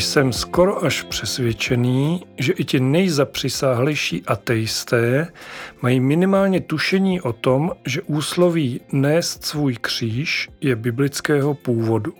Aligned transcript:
Jsem 0.00 0.32
skoro 0.32 0.84
až 0.84 1.02
přesvědčený, 1.02 2.24
že 2.38 2.52
i 2.52 2.64
ti 2.64 2.80
nejzapřisáhlejší 2.80 4.22
ateisté 4.26 5.32
mají 5.82 6.00
minimálně 6.00 6.60
tušení 6.60 7.20
o 7.20 7.32
tom, 7.32 7.72
že 7.86 8.02
úsloví 8.02 8.80
nést 8.92 9.44
svůj 9.44 9.76
kříž 9.80 10.48
je 10.60 10.76
biblického 10.76 11.54
původu. 11.54 12.14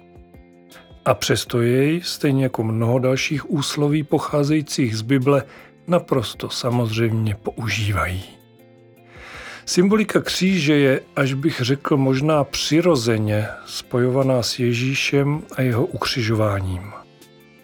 A 1.04 1.14
přesto 1.14 1.62
jej, 1.62 2.00
stejně 2.04 2.42
jako 2.42 2.64
mnoho 2.64 2.98
dalších 2.98 3.50
úsloví 3.50 4.02
pocházejících 4.02 4.96
z 4.96 5.02
Bible, 5.02 5.42
naprosto 5.86 6.50
samozřejmě 6.50 7.34
používají. 7.34 8.24
Symbolika 9.64 10.20
kříže 10.20 10.74
je, 10.74 11.00
až 11.16 11.34
bych 11.34 11.60
řekl, 11.60 11.96
možná 11.96 12.44
přirozeně 12.44 13.46
spojovaná 13.66 14.42
s 14.42 14.58
Ježíšem 14.58 15.42
a 15.56 15.62
jeho 15.62 15.86
ukřižováním. 15.86 17.05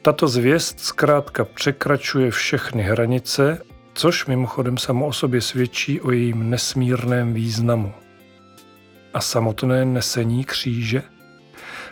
Tato 0.02 0.29
zvěst 0.29 0.80
zkrátka 0.80 1.45
překračuje 1.45 2.30
všechny 2.30 2.83
hranice, 2.83 3.62
což 3.95 4.27
mimochodem 4.27 4.78
samo 4.78 5.06
o 5.06 5.12
sobě 5.12 5.41
svědčí 5.41 6.01
o 6.01 6.11
jejím 6.11 6.51
nesmírném 6.51 7.34
významu. 7.34 7.92
A 9.15 9.20
samotné 9.20 9.84
nesení 9.84 10.45
kříže? 10.45 11.02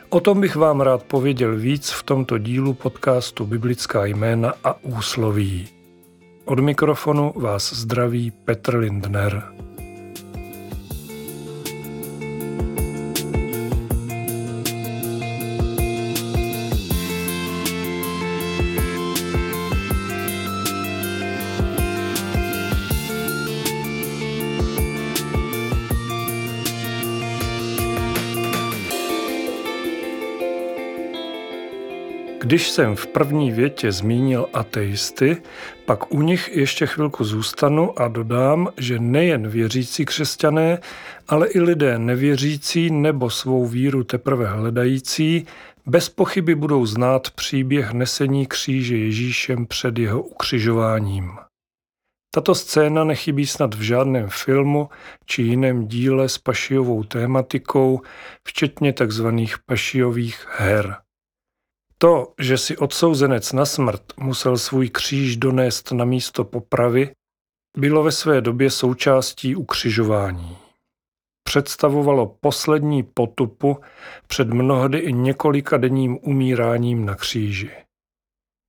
O 0.09 0.21
tom 0.21 0.41
bych 0.41 0.57
vám 0.57 0.81
rád 0.81 1.03
pověděl 1.03 1.57
víc 1.57 1.91
v 1.91 2.03
tomto 2.03 2.39
dílu 2.39 2.75
podcastu 2.75 3.47
Biblická 3.47 4.05
jména 4.05 4.55
a 4.65 4.85
úsloví. 4.85 5.69
Od 6.45 6.61
mikrofonu 6.61 7.33
vás 7.37 7.73
zdraví 7.73 8.31
Petr 8.31 8.77
Lindner. 8.77 9.43
Když 32.51 32.71
jsem 32.71 32.97
v 32.97 33.07
první 33.07 33.53
větě 33.53 33.93
zmínil 33.93 34.47
ateisty, 34.53 35.37
pak 35.87 36.15
u 36.15 36.23
nich 36.23 36.57
ještě 36.57 36.87
chvilku 36.87 37.25
zůstanu 37.25 38.01
a 38.01 38.09
dodám, 38.09 38.69
že 38.79 38.99
nejen 38.99 39.49
věřící 39.49 40.05
křesťané, 40.05 40.79
ale 41.29 41.49
i 41.49 41.61
lidé 41.61 41.99
nevěřící 41.99 42.91
nebo 42.91 43.31
svou 43.31 43.67
víru 43.67 44.05
teprve 44.05 44.47
hledající 44.47 45.47
bez 45.87 46.09
pochyby 46.09 46.55
budou 46.55 46.87
znát 46.87 47.31
příběh 47.31 47.93
nesení 47.93 48.47
kříže 48.47 48.97
Ježíšem 48.97 49.67
před 49.67 49.99
jeho 49.99 50.23
ukřižováním. 50.23 51.33
Tato 52.35 52.55
scéna 52.55 53.05
nechybí 53.05 53.47
snad 53.47 53.75
v 53.75 53.81
žádném 53.81 54.29
filmu 54.29 54.89
či 55.27 55.43
jiném 55.43 55.87
díle 55.89 56.29
s 56.29 56.39
pašiovou 56.39 57.05
tématikou, 57.05 58.01
včetně 58.49 58.93
tzv. 58.93 59.27
pašiových 59.67 60.47
her. 60.59 60.97
To, 62.03 62.33
že 62.39 62.59
si 62.59 62.77
odsouzenec 62.77 63.53
na 63.53 63.67
smrt 63.67 64.03
musel 64.17 64.59
svůj 64.59 64.91
kříž 64.91 65.37
donést 65.37 65.93
na 65.93 66.05
místo 66.05 66.45
popravy, 66.45 67.11
bylo 67.79 68.03
ve 68.03 68.13
své 68.13 68.41
době 68.41 68.71
součástí 68.71 69.57
ukřižování. 69.57 70.57
Představovalo 71.43 72.37
poslední 72.41 73.03
potupu 73.03 73.81
před 74.27 74.49
mnohdy 74.49 74.99
i 74.99 75.13
několika 75.13 75.77
denním 75.77 76.19
umíráním 76.23 77.05
na 77.07 77.15
kříži. 77.15 77.71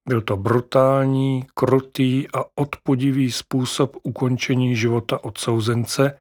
Byl 0.10 0.22
to 0.22 0.38
brutální, 0.38 1.46
krutý 1.54 2.28
a 2.34 2.44
odpudivý 2.56 3.32
způsob 3.32 3.98
ukončení 4.04 4.76
života 4.76 5.24
odsouzence 5.24 6.18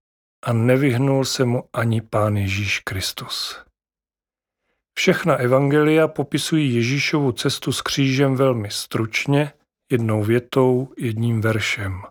a 0.47 0.53
nevyhnul 0.53 1.25
se 1.25 1.45
mu 1.45 1.65
ani 1.73 2.01
Pán 2.01 2.37
Ježíš 2.37 2.79
Kristus. 2.79 3.70
Všechna 5.01 5.37
evangelia 5.37 6.09
popisují 6.09 6.75
Ježíšovu 6.75 7.33
cestu 7.33 7.73
s 7.73 7.83
křížem 7.83 8.37
velmi 8.37 8.69
stručně, 8.71 9.53
jednou 9.93 10.23
větou, 10.23 10.89
jedním 10.99 11.41
veršem. 11.41 12.03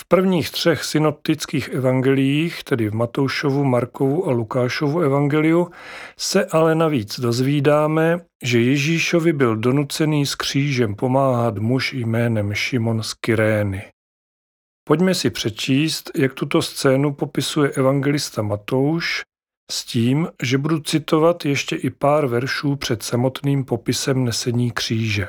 V 0.00 0.04
prvních 0.08 0.50
třech 0.50 0.84
synoptických 0.84 1.68
evangeliích, 1.68 2.64
tedy 2.64 2.88
v 2.88 2.94
Matoušovu, 2.94 3.64
Markovu 3.64 4.28
a 4.28 4.30
Lukášovu 4.30 5.00
evangeliu, 5.00 5.70
se 6.18 6.44
ale 6.44 6.74
navíc 6.74 7.20
dozvídáme, 7.20 8.20
že 8.42 8.60
Ježíšovi 8.60 9.32
byl 9.32 9.56
donucený 9.56 10.26
s 10.26 10.34
křížem 10.34 10.94
pomáhat 10.94 11.58
muž 11.58 11.92
jménem 11.92 12.54
Šimon 12.54 13.02
z 13.02 13.14
Kyrény. 13.14 13.82
Pojďme 14.88 15.14
si 15.14 15.30
přečíst, 15.30 16.10
jak 16.16 16.34
tuto 16.34 16.62
scénu 16.62 17.12
popisuje 17.12 17.70
evangelista 17.70 18.42
Matouš 18.42 19.22
s 19.70 19.84
tím, 19.84 20.28
že 20.42 20.58
budu 20.58 20.80
citovat 20.80 21.44
ještě 21.44 21.76
i 21.76 21.90
pár 21.90 22.26
veršů 22.26 22.76
před 22.76 23.02
samotným 23.02 23.64
popisem 23.64 24.24
nesení 24.24 24.70
kříže. 24.70 25.28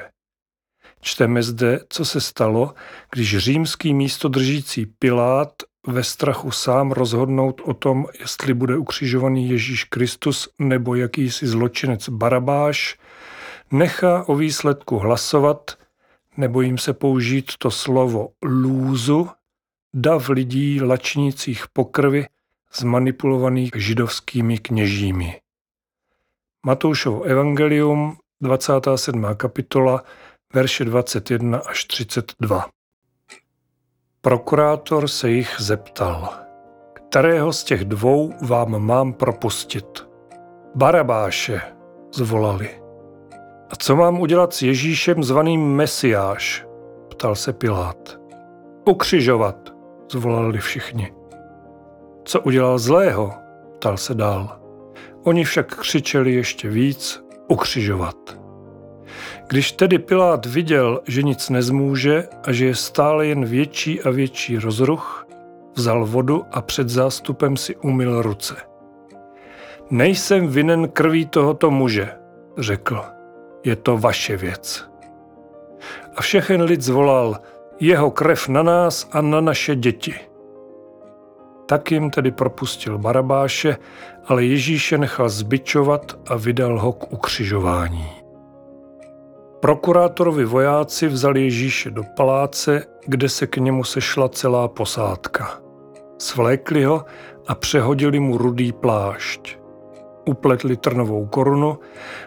Čteme 1.02 1.44
zde, 1.44 1.80
co 1.90 2.06
se 2.06 2.22
stalo, 2.22 2.74
když 3.12 3.38
římský 3.38 3.94
místodržící 3.94 4.86
Pilát 4.86 5.54
ve 5.88 6.04
strachu 6.04 6.52
sám 6.52 6.92
rozhodnout 6.92 7.62
o 7.66 7.74
tom, 7.74 8.06
jestli 8.20 8.54
bude 8.54 8.78
ukřižovaný 8.78 9.50
Ježíš 9.50 9.84
Kristus 9.84 10.50
nebo 10.60 10.96
jakýsi 10.96 11.48
zločinec 11.48 12.10
Barabáš, 12.10 13.00
nechá 13.72 14.30
o 14.30 14.36
výsledku 14.36 14.98
hlasovat, 14.98 15.78
nebo 16.38 16.62
jim 16.62 16.78
se 16.78 16.94
použít 16.94 17.52
to 17.58 17.72
slovo 17.72 18.30
lůzu, 18.44 19.30
dav 19.94 20.30
lidí 20.30 20.82
lačnících 20.82 21.66
pokrvy, 21.74 22.26
zmanipulovaných 22.78 23.72
židovskými 23.76 24.58
kněžími. 24.58 25.40
Matoušovo 26.66 27.24
evangelium, 27.24 28.18
27. 28.42 29.26
kapitola, 29.36 30.04
verše 30.54 30.86
21 30.86 31.58
až 31.58 31.86
32. 31.86 32.66
Prokurátor 34.22 35.08
se 35.08 35.30
jich 35.30 35.56
zeptal, 35.60 36.30
kterého 36.94 37.54
z 37.54 37.64
těch 37.64 37.86
dvou 37.86 38.34
vám 38.42 38.80
mám 38.80 39.14
propustit? 39.14 40.08
Barabáše, 40.76 41.62
zvolali. 42.14 42.70
A 43.70 43.76
co 43.76 43.96
mám 43.96 44.20
udělat 44.20 44.54
s 44.54 44.62
Ježíšem 44.62 45.24
zvaným 45.24 45.76
Mesiáš? 45.76 46.66
ptal 47.10 47.36
se 47.36 47.54
Pilát. 47.54 48.18
Ukřižovat, 48.86 49.74
zvolali 50.12 50.60
všichni. 50.60 51.14
Co 52.24 52.42
udělal 52.42 52.80
zlého? 52.80 53.34
ptal 53.76 53.98
se 53.98 54.14
dál. 54.14 54.60
Oni 55.24 55.44
však 55.44 55.76
křičeli 55.76 56.34
ještě 56.34 56.70
víc, 56.70 57.24
ukřižovat. 57.48 58.16
Když 59.48 59.72
tedy 59.72 60.00
Pilát 60.00 60.46
viděl, 60.46 61.02
že 61.08 61.24
nic 61.24 61.50
nezmůže 61.50 62.28
a 62.44 62.52
že 62.52 62.66
je 62.66 62.76
stále 62.76 63.28
jen 63.28 63.46
větší 63.46 64.02
a 64.02 64.10
větší 64.10 64.58
rozruch, 64.58 65.28
vzal 65.76 66.06
vodu 66.06 66.46
a 66.52 66.62
před 66.62 66.90
zástupem 66.90 67.58
si 67.58 67.76
umyl 67.76 68.22
ruce. 68.22 68.56
Nejsem 69.90 70.48
vinen 70.48 70.90
krví 70.90 71.26
tohoto 71.26 71.72
muže, 71.72 72.10
řekl. 72.58 73.02
Je 73.64 73.76
to 73.76 73.98
vaše 73.98 74.38
věc. 74.38 74.90
A 76.16 76.22
všechen 76.22 76.62
lid 76.62 76.82
zvolal, 76.82 77.38
jeho 77.80 78.12
krev 78.12 78.48
na 78.48 78.64
nás 78.64 79.10
a 79.12 79.22
na 79.22 79.42
naše 79.42 79.76
děti. 79.76 80.16
Tak 81.66 81.92
jim 81.92 82.10
tedy 82.10 82.32
propustil 82.32 82.98
Barabáše, 82.98 83.78
ale 84.26 84.46
Ježíše 84.46 84.98
nechal 84.98 85.30
zbičovat 85.30 86.20
a 86.28 86.36
vydal 86.36 86.80
ho 86.80 86.94
k 86.94 87.14
ukřižování. 87.14 88.08
Prokurátorovi 89.60 90.46
vojáci 90.46 91.08
vzali 91.08 91.42
Ježíše 91.42 91.92
do 91.92 92.04
paláce, 92.18 92.86
kde 93.06 93.30
se 93.30 93.48
k 93.48 93.58
němu 93.58 93.84
sešla 93.84 94.30
celá 94.30 94.68
posádka. 94.68 95.60
Svlékli 96.18 96.84
ho 96.84 97.06
a 97.48 97.56
přehodili 97.56 98.20
mu 98.20 98.38
rudý 98.38 98.72
plášť. 98.72 99.58
Upletli 100.26 100.78
trnovou 100.78 101.26
korunu, 101.26 101.80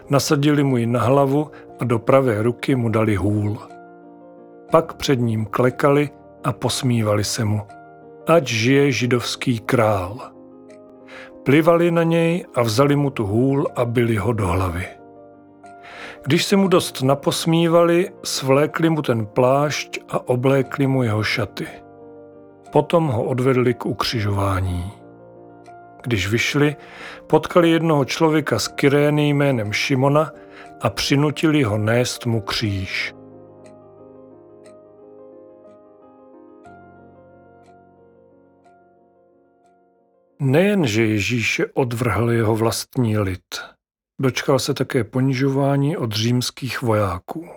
nasadili 0.09 0.63
mu 0.63 0.77
ji 0.77 0.85
na 0.85 1.01
hlavu 1.01 1.51
a 1.79 1.83
do 1.83 1.99
pravé 1.99 2.41
ruky 2.41 2.75
mu 2.75 2.89
dali 2.89 3.15
hůl. 3.15 3.57
Pak 4.71 4.93
před 4.93 5.19
ním 5.19 5.45
klekali 5.45 6.09
a 6.43 6.53
posmívali 6.53 7.23
se 7.23 7.45
mu– 7.45 7.61
ať 8.27 8.47
žije 8.47 8.91
židovský 8.91 9.59
král. 9.59 10.31
Plivali 11.43 11.91
na 11.91 12.03
něj 12.03 12.45
a 12.55 12.61
vzali 12.61 12.95
mu 12.95 13.09
tu 13.09 13.25
hůl 13.25 13.67
a 13.75 13.85
byli 13.85 14.15
ho 14.15 14.33
do 14.33 14.47
hlavy. 14.47 14.85
Když 16.25 16.45
se 16.45 16.55
mu 16.55 16.67
dost 16.67 17.01
naposmívali, 17.01 18.09
svlékli 18.23 18.89
mu 18.89 19.01
ten 19.01 19.25
plášť 19.25 19.99
a 20.09 20.27
oblékli 20.27 20.87
mu 20.87 21.03
jeho 21.03 21.23
šaty. 21.23 21.67
Potom 22.71 23.07
ho 23.07 23.23
odvedli 23.23 23.73
k 23.73 23.85
ukřižování. 23.85 24.91
Když 26.03 26.29
vyšli, 26.29 26.75
potkali 27.27 27.69
jednoho 27.69 28.05
člověka 28.05 28.59
z 28.59 28.67
Kyrény 28.67 29.29
jménem 29.29 29.73
Šimona, 29.73 30.31
a 30.81 30.89
přinutili 30.89 31.63
ho 31.63 31.77
nést 31.77 32.25
mu 32.25 32.41
kříž. 32.41 33.13
Nejen, 40.39 40.87
že 40.87 41.05
Ježíše 41.05 41.65
odvrhl 41.73 42.31
jeho 42.31 42.55
vlastní 42.55 43.17
lid, 43.17 43.61
dočkal 44.21 44.59
se 44.59 44.73
také 44.73 45.03
ponižování 45.03 45.97
od 45.97 46.11
římských 46.11 46.81
vojáků. 46.81 47.49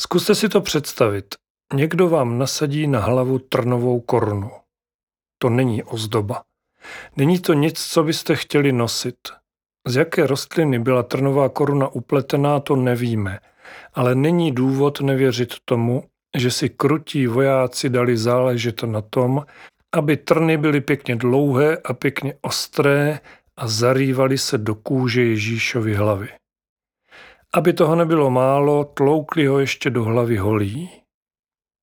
Zkuste 0.00 0.34
si 0.34 0.48
to 0.48 0.60
představit. 0.60 1.34
Někdo 1.74 2.08
vám 2.08 2.38
nasadí 2.38 2.86
na 2.86 3.00
hlavu 3.00 3.38
trnovou 3.38 4.00
korunu. 4.00 4.50
To 5.38 5.50
není 5.50 5.82
ozdoba. 5.82 6.44
Není 7.16 7.38
to 7.38 7.52
nic, 7.52 7.80
co 7.80 8.02
byste 8.02 8.36
chtěli 8.36 8.72
nosit. 8.72 9.18
Z 9.86 9.96
jaké 9.96 10.26
rostliny 10.26 10.78
byla 10.78 11.02
trnová 11.02 11.48
koruna 11.48 11.88
upletená, 11.88 12.60
to 12.60 12.76
nevíme, 12.76 13.40
ale 13.94 14.14
není 14.14 14.52
důvod 14.52 15.00
nevěřit 15.00 15.54
tomu, 15.64 16.04
že 16.36 16.50
si 16.50 16.68
krutí 16.68 17.26
vojáci 17.26 17.90
dali 17.90 18.16
záležet 18.16 18.82
na 18.82 19.02
tom, 19.02 19.44
aby 19.94 20.16
trny 20.16 20.56
byly 20.56 20.80
pěkně 20.80 21.16
dlouhé 21.16 21.76
a 21.76 21.94
pěkně 21.94 22.34
ostré 22.40 23.20
a 23.56 23.68
zarývaly 23.68 24.38
se 24.38 24.58
do 24.58 24.74
kůže 24.74 25.24
Ježíšovy 25.24 25.94
hlavy. 25.94 26.28
Aby 27.54 27.72
toho 27.72 27.96
nebylo 27.96 28.30
málo, 28.30 28.84
tloukli 28.84 29.46
ho 29.46 29.58
ještě 29.58 29.90
do 29.90 30.04
hlavy 30.04 30.36
holí. 30.36 30.90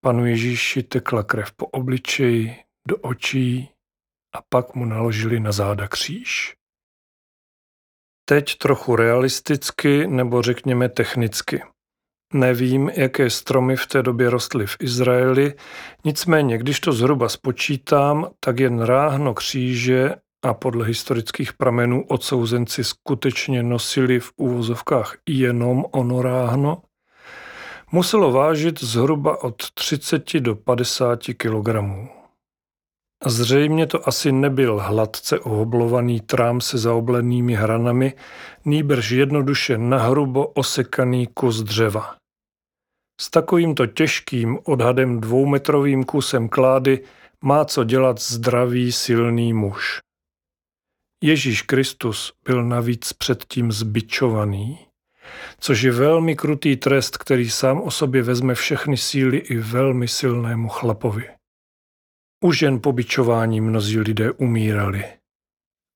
Panu 0.02 0.26
Ježíši 0.26 0.84
tekla 0.84 1.24
krev 1.24 1.52
po 1.54 1.66
obličeji, 1.66 2.56
do 2.88 2.98
očí 2.98 3.70
a 4.36 4.42
pak 4.50 4.76
mu 4.76 4.86
naložili 4.86 5.40
na 5.40 5.52
záda 5.52 5.88
kříž. 5.88 6.56
Teď 8.26 8.58
trochu 8.58 8.96
realisticky 8.96 10.08
nebo 10.08 10.42
řekněme 10.42 10.90
technicky. 10.90 11.64
Nevím, 12.34 12.92
jaké 12.96 13.30
stromy 13.30 13.76
v 13.76 13.88
té 13.88 14.04
době 14.04 14.30
rostly 14.30 14.68
v 14.68 14.78
Izraeli, 14.80 15.54
nicméně, 16.06 16.58
když 16.58 16.80
to 16.80 16.94
zhruba 16.94 17.30
spočítám, 17.30 18.28
tak 18.40 18.60
jen 18.60 18.82
ráhno 18.82 19.34
kříže 19.34 20.16
a 20.46 20.54
podle 20.54 20.86
historických 20.86 21.54
pramenů 21.54 22.06
odsouzenci 22.08 22.84
skutečně 22.84 23.64
nosili 23.64 24.20
v 24.20 24.32
úvozovkách 24.38 25.16
jenom 25.30 25.86
ono 25.92 26.22
ráhno, 26.22 26.82
muselo 27.92 28.32
vážit 28.32 28.84
zhruba 28.84 29.44
od 29.44 29.72
30 29.74 30.40
do 30.40 30.56
50 30.56 31.20
kilogramů. 31.38 32.15
Zřejmě 33.28 33.88
to 33.88 34.08
asi 34.08 34.32
nebyl 34.32 34.80
hladce 34.80 35.40
ohoblovaný 35.40 36.20
trám 36.22 36.62
se 36.62 36.78
zaoblenými 36.78 37.56
hranami, 37.56 38.14
nýbrž 38.66 39.12
jednoduše 39.12 39.78
nahrubo 39.78 40.48
osekaný 40.48 41.28
kus 41.28 41.64
dřeva. 41.64 42.16
S 43.22 43.30
takovýmto 43.30 43.86
těžkým 43.86 44.60
odhadem 44.64 45.22
dvoumetrovým 45.22 46.04
kusem 46.04 46.50
klády 46.50 47.04
má 47.42 47.66
co 47.66 47.84
dělat 47.84 48.22
zdravý 48.22 48.92
silný 48.92 49.54
muž. 49.54 50.00
Ježíš 51.24 51.62
Kristus 51.62 52.34
byl 52.46 52.64
navíc 52.64 53.14
předtím 53.14 53.72
zbičovaný, 53.72 54.80
což 55.60 55.82
je 55.82 55.92
velmi 55.92 56.36
krutý 56.36 56.76
trest, 56.76 57.18
který 57.18 57.50
sám 57.50 57.82
o 57.82 57.92
sobě 57.92 58.24
vezme 58.24 58.56
všechny 58.56 58.98
síly 58.98 59.38
i 59.38 59.58
velmi 59.58 60.08
silnému 60.08 60.70
chlapovi. 60.70 61.30
Už 62.46 62.62
jen 62.62 62.80
po 62.80 62.92
bičování 62.92 63.62
mnozí 63.62 64.00
lidé 64.00 64.32
umírali. 64.32 65.04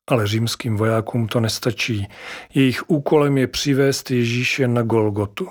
Ale 0.07 0.27
římským 0.27 0.77
vojákům 0.77 1.27
to 1.27 1.39
nestačí. 1.39 2.07
Jejich 2.53 2.89
úkolem 2.89 3.37
je 3.37 3.47
přivést 3.47 4.11
Ježíše 4.11 4.67
na 4.67 4.81
Golgotu. 4.81 5.47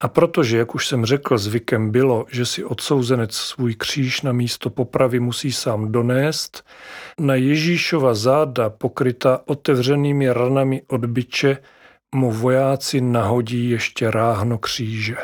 A 0.00 0.08
protože, 0.08 0.58
jak 0.58 0.74
už 0.74 0.88
jsem 0.88 1.04
řekl, 1.04 1.38
zvykem 1.38 1.90
bylo, 1.90 2.26
že 2.30 2.46
si 2.46 2.64
odsouzenec 2.64 3.34
svůj 3.34 3.74
kříž 3.74 4.22
na 4.22 4.32
místo 4.32 4.70
popravy 4.70 5.20
musí 5.20 5.52
sám 5.52 5.92
donést, 5.92 6.66
na 7.20 7.34
Ježíšova 7.34 8.14
záda 8.14 8.70
pokryta 8.70 9.40
otevřenými 9.46 10.32
ranami 10.32 10.82
od 10.86 11.04
byče 11.04 11.58
mu 12.14 12.30
vojáci 12.30 13.00
nahodí 13.00 13.70
ještě 13.70 14.10
ráhno 14.10 14.58
kříže. 14.58 15.16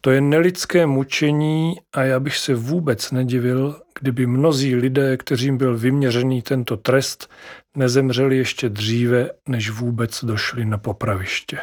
To 0.00 0.10
je 0.10 0.20
nelidské 0.20 0.86
mučení 0.86 1.74
a 1.94 2.02
já 2.02 2.20
bych 2.20 2.36
se 2.36 2.54
vůbec 2.54 3.10
nedivil, 3.10 3.80
kdyby 4.00 4.26
mnozí 4.26 4.76
lidé, 4.76 5.16
kterým 5.16 5.58
byl 5.58 5.78
vyměřený 5.78 6.42
tento 6.42 6.76
trest, 6.76 7.30
nezemřeli 7.76 8.36
ještě 8.36 8.68
dříve, 8.68 9.30
než 9.48 9.70
vůbec 9.70 10.24
došli 10.24 10.64
na 10.64 10.78
popraviště. 10.78 11.58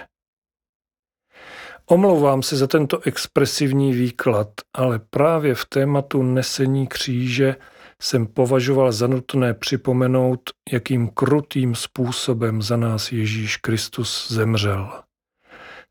Omlouvám 1.85 2.43
se 2.43 2.57
za 2.57 2.67
tento 2.67 2.99
expresivní 3.01 3.93
výklad, 3.93 4.47
ale 4.73 4.99
právě 4.99 5.55
v 5.55 5.65
tématu 5.65 6.23
nesení 6.23 6.87
kříže 6.87 7.55
jsem 8.01 8.27
považoval 8.27 8.91
za 8.91 9.07
nutné 9.07 9.53
připomenout, 9.53 10.39
jakým 10.71 11.07
krutým 11.07 11.75
způsobem 11.75 12.61
za 12.61 12.77
nás 12.77 13.11
Ježíš 13.11 13.57
Kristus 13.57 14.31
zemřel. 14.31 15.03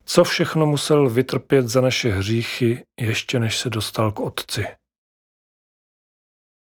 Co 0.04 0.24
všechno 0.24 0.66
musel 0.66 1.10
vytrpět 1.10 1.68
za 1.68 1.80
naše 1.80 2.12
hříchy, 2.12 2.84
ještě 3.00 3.38
než 3.38 3.58
se 3.58 3.70
dostal 3.70 4.12
k 4.12 4.20
Otci. 4.20 4.66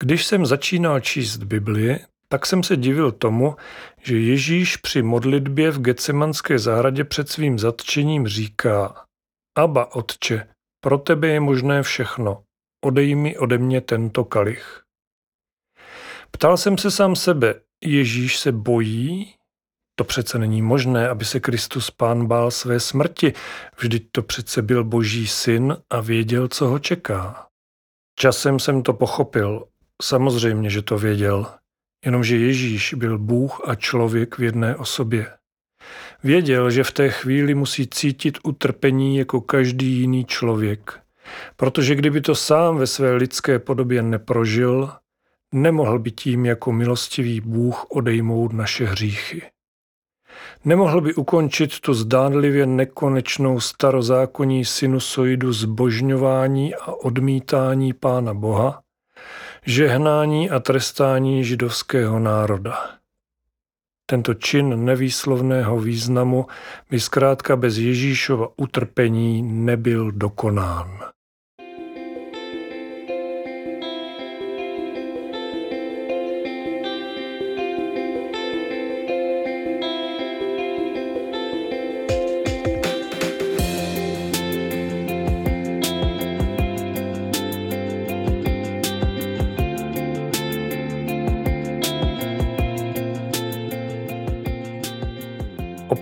Když 0.03 0.27
jsem 0.27 0.47
začínal 0.47 1.01
číst 1.01 1.37
Bibli, 1.37 1.99
tak 2.29 2.47
jsem 2.47 2.63
se 2.63 2.77
divil 2.77 3.13
tomu, 3.13 3.57
že 4.03 4.19
Ježíš 4.19 4.77
při 4.77 5.03
modlitbě 5.03 5.71
v 5.71 5.81
Getsemanské 5.81 6.59
zahradě 6.59 7.05
před 7.05 7.29
svým 7.29 7.59
zatčením 7.59 8.29
říká 8.29 9.05
Aba, 9.59 9.95
Otče, 9.95 10.49
pro 10.81 10.99
tebe 10.99 11.29
je 11.29 11.41
možné 11.41 11.83
všechno, 11.83 12.45
odej 12.85 13.15
mi 13.15 13.39
ode 13.39 13.59
mě 13.59 13.81
tento 13.81 14.25
kalich. 14.25 14.83
Ptal 16.31 16.57
jsem 16.57 16.79
se 16.79 16.91
sám 16.91 17.17
sebe, 17.17 17.61
Ježíš 17.85 18.39
se 18.39 18.53
bojí? 18.53 19.35
To 19.97 20.05
přece 20.05 20.39
není 20.39 20.63
možné, 20.63 21.09
aby 21.09 21.25
se 21.25 21.41
Kristus 21.41 21.91
pán 21.91 22.27
bál 22.27 22.51
své 22.51 22.81
smrti, 22.81 23.33
vždyť 23.81 24.09
to 24.13 24.23
přece 24.23 24.63
byl 24.63 24.85
boží 24.85 25.27
syn 25.27 25.77
a 25.91 26.01
věděl, 26.01 26.49
co 26.49 26.67
ho 26.67 26.79
čeká. 26.79 27.47
Časem 28.19 28.59
jsem 28.59 28.83
to 28.83 28.93
pochopil, 28.93 29.65
samozřejmě, 30.03 30.71
že 30.71 30.83
to 30.83 30.99
věděl, 30.99 31.47
jenomže 32.05 32.37
Ježíš 32.37 32.95
byl 32.95 33.19
Bůh 33.19 33.61
a 33.69 33.75
člověk 33.75 34.39
v 34.39 34.43
jedné 34.43 34.77
osobě. 34.77 35.27
Věděl, 36.23 36.71
že 36.71 36.85
v 36.85 36.93
té 36.93 37.11
chvíli 37.11 37.55
musí 37.55 37.87
cítit 37.87 38.39
utrpení 38.43 39.17
jako 39.17 39.41
každý 39.41 39.87
jiný 39.87 40.25
člověk, 40.25 41.01
protože 41.57 41.95
kdyby 41.95 42.21
to 42.21 42.35
sám 42.35 42.77
ve 42.77 42.87
své 42.87 43.13
lidské 43.13 43.59
podobě 43.59 44.03
neprožil, 44.03 44.93
nemohl 45.55 45.99
by 45.99 46.11
tím 46.11 46.47
jako 46.47 46.73
milostivý 46.73 47.41
Bůh 47.41 47.87
odejmout 47.91 48.53
naše 48.53 48.85
hříchy. 48.85 49.43
Nemohl 50.65 51.01
by 51.01 51.15
ukončit 51.15 51.81
tu 51.81 51.95
zdánlivě 51.95 52.67
nekonečnou 52.67 53.61
starozákonní 53.61 54.65
sinusoidu 54.65 55.53
zbožňování 55.53 56.75
a 56.75 56.93
odmítání 56.93 57.93
Pána 57.93 58.35
Boha, 58.35 58.83
žehnání 59.67 60.51
a 60.51 60.61
trestání 60.61 61.45
židovského 61.45 62.19
národa. 62.19 62.75
Tento 64.07 64.35
čin 64.35 64.85
nevýslovného 64.85 65.81
významu 65.81 66.47
by 66.91 67.01
zkrátka 67.01 67.57
bez 67.57 67.79
Ježíšova 67.79 68.49
utrpení 68.57 69.43
nebyl 69.43 70.13
dokonán. 70.13 71.14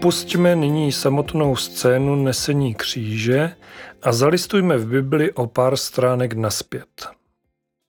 Opustíme 0.02 0.56
nyní 0.56 0.92
samotnou 0.92 1.56
scénu 1.56 2.16
nesení 2.16 2.74
kříže 2.74 3.56
a 4.02 4.12
zalistujme 4.12 4.78
v 4.78 4.86
Bibli 4.86 5.32
o 5.32 5.46
pár 5.46 5.76
stránek 5.76 6.32
naspět. 6.32 7.08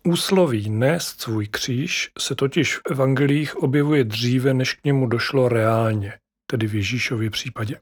Úsloví 0.04 0.70
nést 0.70 1.22
svůj 1.22 1.48
kříž 1.48 2.12
se 2.20 2.36
totiž 2.36 2.78
v 2.78 2.82
evangelích 2.92 3.56
objevuje 3.58 4.04
dříve, 4.04 4.54
než 4.54 4.74
k 4.74 4.84
němu 4.84 5.08
došlo 5.08 5.50
reálně, 5.50 6.14
tedy 6.48 6.68
v 6.68 6.76
Ježíšově 6.76 7.30
případě. 7.30 7.80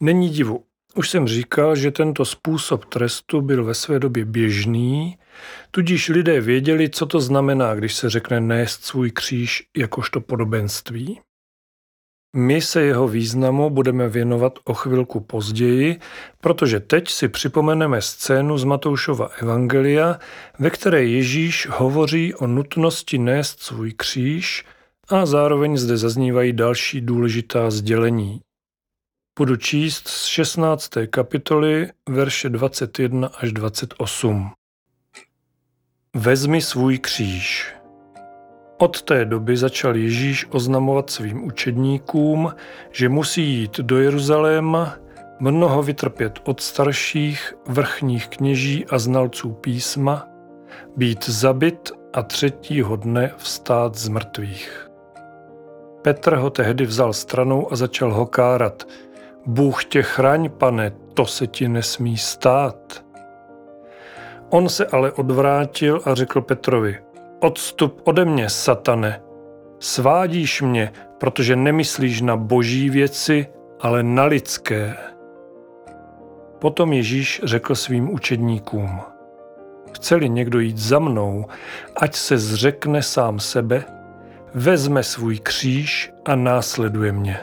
Není 0.00 0.28
divu. 0.28 0.64
Už 0.94 1.10
jsem 1.10 1.28
říkal, 1.28 1.76
že 1.76 1.90
tento 1.90 2.24
způsob 2.24 2.84
trestu 2.84 3.40
byl 3.40 3.64
ve 3.64 3.74
své 3.74 3.98
době 3.98 4.24
běžný, 4.24 5.18
tudíž 5.70 6.08
lidé 6.08 6.40
věděli, 6.40 6.90
co 6.90 7.06
to 7.06 7.20
znamená, 7.20 7.74
když 7.74 7.94
se 7.94 8.10
řekne 8.10 8.40
nést 8.40 8.84
svůj 8.84 9.10
kříž 9.10 9.62
jakožto 9.76 10.20
podobenství. 10.20 11.20
My 12.36 12.60
se 12.60 12.82
jeho 12.82 13.08
významu 13.08 13.70
budeme 13.70 14.08
věnovat 14.08 14.58
o 14.64 14.74
chvilku 14.74 15.20
později, 15.20 16.00
protože 16.40 16.80
teď 16.80 17.08
si 17.08 17.28
připomeneme 17.28 18.02
scénu 18.02 18.58
z 18.58 18.64
Matoušova 18.64 19.26
Evangelia, 19.26 20.18
ve 20.58 20.70
které 20.70 21.04
Ježíš 21.04 21.68
hovoří 21.70 22.34
o 22.34 22.46
nutnosti 22.46 23.18
nést 23.18 23.60
svůj 23.60 23.92
kříž 23.92 24.64
a 25.08 25.26
zároveň 25.26 25.76
zde 25.76 25.96
zaznívají 25.96 26.52
další 26.52 27.00
důležitá 27.00 27.70
sdělení. 27.70 28.40
Budu 29.38 29.56
číst 29.56 30.08
z 30.08 30.24
16. 30.24 30.90
kapitoly 31.10 31.88
verše 32.08 32.48
21 32.48 33.28
až 33.28 33.52
28. 33.52 34.50
Vezmi 36.14 36.62
svůj 36.62 36.98
kříž. 36.98 37.74
Od 38.78 39.02
té 39.02 39.24
doby 39.24 39.56
začal 39.56 39.96
Ježíš 39.96 40.46
oznamovat 40.50 41.10
svým 41.10 41.44
učedníkům, 41.44 42.54
že 42.90 43.08
musí 43.08 43.42
jít 43.42 43.80
do 43.80 43.98
Jeruzaléma, 43.98 44.96
mnoho 45.40 45.82
vytrpět 45.82 46.38
od 46.44 46.60
starších, 46.60 47.54
vrchních 47.68 48.28
kněží 48.28 48.86
a 48.86 48.98
znalců 48.98 49.52
písma, 49.52 50.28
být 50.96 51.28
zabit 51.28 51.92
a 52.12 52.22
třetího 52.22 52.96
dne 52.96 53.32
vstát 53.36 53.94
z 53.94 54.08
mrtvých. 54.08 54.90
Petr 56.02 56.34
ho 56.34 56.50
tehdy 56.50 56.86
vzal 56.86 57.12
stranou 57.12 57.72
a 57.72 57.76
začal 57.76 58.14
ho 58.14 58.26
kárat. 58.26 58.88
Bůh 59.46 59.84
tě 59.84 60.02
chraň, 60.02 60.50
pane, 60.50 60.92
to 61.14 61.26
se 61.26 61.46
ti 61.46 61.68
nesmí 61.68 62.16
stát. 62.16 63.04
On 64.50 64.68
se 64.68 64.86
ale 64.86 65.12
odvrátil 65.12 66.00
a 66.04 66.14
řekl 66.14 66.40
Petrovi, 66.40 67.03
odstup 67.44 68.00
ode 68.04 68.24
mě, 68.24 68.50
satane. 68.50 69.22
Svádíš 69.80 70.62
mě, 70.62 70.92
protože 71.18 71.56
nemyslíš 71.56 72.20
na 72.20 72.36
boží 72.36 72.90
věci, 72.90 73.46
ale 73.80 74.02
na 74.02 74.24
lidské. 74.24 74.96
Potom 76.58 76.92
Ježíš 76.92 77.40
řekl 77.44 77.74
svým 77.74 78.14
učedníkům, 78.14 79.00
chce-li 79.92 80.28
někdo 80.28 80.60
jít 80.60 80.78
za 80.78 80.98
mnou, 80.98 81.44
ať 81.96 82.14
se 82.14 82.38
zřekne 82.38 83.02
sám 83.02 83.40
sebe, 83.40 83.84
vezme 84.54 85.02
svůj 85.02 85.38
kříž 85.38 86.12
a 86.24 86.34
následuje 86.34 87.12
mě. 87.12 87.38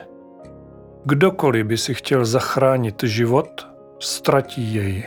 Kdokoliv 1.05 1.65
by 1.65 1.77
si 1.77 1.93
chtěl 1.93 2.25
zachránit 2.25 3.03
život, 3.03 3.67
ztratí 3.99 4.75
jej. 4.75 5.03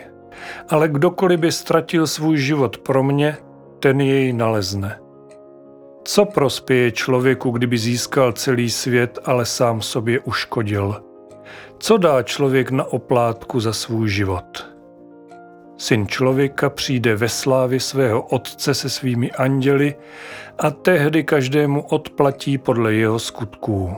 Ale 0.68 0.88
kdokoliv 0.88 1.40
by 1.40 1.52
ztratil 1.52 2.06
svůj 2.06 2.38
život 2.38 2.78
pro 2.78 3.02
mě, 3.02 3.36
ten 3.84 4.00
jej 4.00 4.32
nalezne. 4.32 5.00
Co 6.04 6.24
prospěje 6.24 6.92
člověku, 6.92 7.50
kdyby 7.50 7.78
získal 7.78 8.32
celý 8.32 8.70
svět, 8.70 9.18
ale 9.24 9.46
sám 9.46 9.82
sobě 9.82 10.20
uškodil? 10.20 11.02
Co 11.78 11.96
dá 11.96 12.22
člověk 12.22 12.70
na 12.70 12.84
oplátku 12.84 13.60
za 13.60 13.72
svůj 13.72 14.08
život? 14.08 14.70
Syn 15.76 16.06
člověka 16.06 16.70
přijde 16.70 17.16
ve 17.16 17.28
slávě 17.28 17.80
svého 17.80 18.22
otce 18.22 18.74
se 18.74 18.88
svými 18.88 19.32
anděli 19.32 19.94
a 20.58 20.70
tehdy 20.70 21.24
každému 21.24 21.82
odplatí 21.82 22.58
podle 22.58 22.94
jeho 22.94 23.18
skutků. 23.18 23.96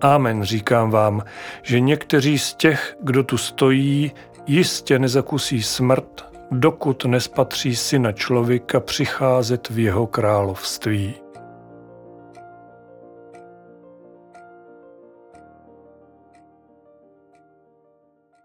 Amen, 0.00 0.44
říkám 0.44 0.90
vám, 0.90 1.22
že 1.62 1.80
někteří 1.80 2.38
z 2.38 2.54
těch, 2.54 2.96
kdo 3.00 3.22
tu 3.22 3.38
stojí, 3.38 4.12
jistě 4.46 4.98
nezakusí 4.98 5.62
smrt, 5.62 6.31
dokud 6.52 7.04
nespatří 7.04 7.76
syna 7.76 8.12
člověka 8.12 8.80
přicházet 8.80 9.70
v 9.70 9.78
jeho 9.78 10.06
království. 10.06 11.14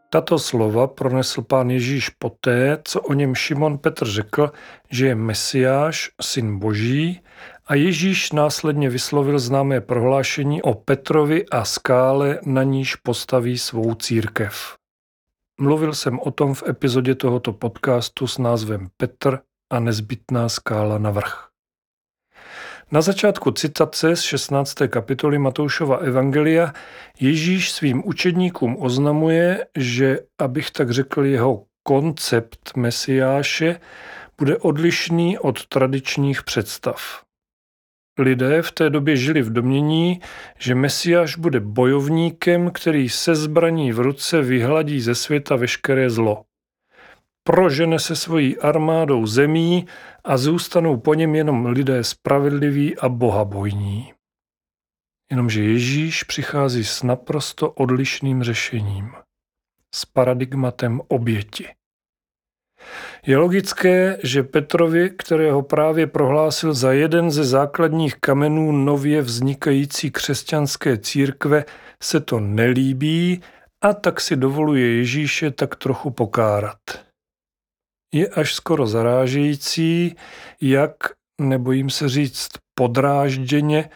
Tato 0.10 0.40
slova 0.40 0.88
pronesl 0.88 1.42
pán 1.42 1.70
Ježíš 1.70 2.10
poté, 2.10 2.78
co 2.84 3.02
o 3.02 3.14
něm 3.14 3.36
Šimon 3.36 3.78
Petr 3.78 4.08
řekl, 4.08 4.52
že 4.90 5.08
je 5.08 5.16
Mesiáš, 5.16 6.10
syn 6.22 6.60
Boží, 6.60 7.22
a 7.68 7.76
Ježíš 7.76 8.32
následně 8.32 8.90
vyslovil 8.90 9.40
známé 9.40 9.82
prohlášení 9.82 10.62
o 10.62 10.74
Petrovi 10.74 11.46
a 11.52 11.66
skále, 11.66 12.40
na 12.46 12.64
níž 12.64 12.96
postaví 12.96 13.58
svou 13.58 13.94
církev. 13.94 14.78
Mluvil 15.62 15.94
jsem 15.94 16.20
o 16.20 16.32
tom 16.32 16.54
v 16.54 16.64
epizodě 16.68 17.16
tohoto 17.16 17.54
podcastu 17.54 18.28
s 18.28 18.38
názvem 18.38 18.88
Petr 18.98 19.40
a 19.70 19.80
nezbytná 19.80 20.50
skála 20.50 20.98
na 20.98 21.12
vrch. 21.12 21.48
Na 22.92 23.02
začátku 23.02 23.52
citace 23.52 24.16
z 24.16 24.22
16. 24.22 24.74
kapitoly 24.88 25.38
Matoušova 25.38 25.98
Evangelia 25.98 26.74
Ježíš 27.20 27.72
svým 27.72 28.08
učedníkům 28.08 28.78
oznamuje, 28.80 29.68
že, 29.78 30.20
abych 30.40 30.72
tak 30.72 30.92
řekl, 30.92 31.26
jeho 31.26 31.66
koncept 31.84 32.72
Mesiáše 32.76 33.80
bude 34.38 34.58
odlišný 34.58 35.40
od 35.40 35.66
tradičních 35.66 36.44
představ. 36.44 37.27
Lidé 38.18 38.62
v 38.62 38.72
té 38.72 38.90
době 38.90 39.16
žili 39.16 39.42
v 39.42 39.54
domění, 39.54 40.22
že 40.60 40.76
Mesiáš 40.76 41.36
bude 41.36 41.60
bojovníkem, 41.60 42.72
který 42.72 43.10
se 43.10 43.36
zbraní 43.36 43.92
v 43.92 44.00
ruce 44.00 44.42
vyhladí 44.42 45.02
ze 45.02 45.16
světa 45.16 45.56
veškeré 45.56 46.10
zlo. 46.10 46.44
Prožene 47.44 48.00
se 48.00 48.16
svojí 48.16 48.58
armádou 48.58 49.26
zemí 49.26 49.88
a 50.24 50.38
zůstanou 50.38 50.98
po 50.98 51.14
něm 51.14 51.36
jenom 51.36 51.66
lidé 51.66 52.04
spravedliví 52.04 52.98
a 52.98 53.10
bohabojní. 53.10 54.14
Jenomže 55.32 55.64
Ježíš 55.64 56.24
přichází 56.24 56.84
s 56.84 57.04
naprosto 57.04 57.72
odlišným 57.72 58.44
řešením. 58.44 59.12
S 59.96 60.06
paradigmatem 60.06 61.02
oběti. 61.08 61.77
Je 63.26 63.38
logické, 63.38 64.18
že 64.24 64.44
Petrovi, 64.44 65.10
kterého 65.10 65.62
právě 65.62 66.08
prohlásil 66.08 66.74
za 66.74 66.92
jeden 66.92 67.32
ze 67.32 67.44
základních 67.44 68.16
kamenů 68.16 68.72
nově 68.72 69.22
vznikající 69.22 70.12
křesťanské 70.12 70.98
církve, 70.98 71.66
se 72.04 72.20
to 72.20 72.40
nelíbí 72.40 73.42
a 73.82 73.94
tak 73.94 74.22
si 74.22 74.36
dovoluje 74.36 74.96
Ježíše 74.96 75.52
tak 75.52 75.76
trochu 75.76 76.12
pokárat. 76.12 76.80
Je 78.14 78.28
až 78.28 78.54
skoro 78.54 78.88
zarážející, 78.88 80.16
jak, 80.62 80.94
nebojím 81.42 81.90
se 81.90 82.10
říct 82.10 82.50
podrážděně, 82.76 83.90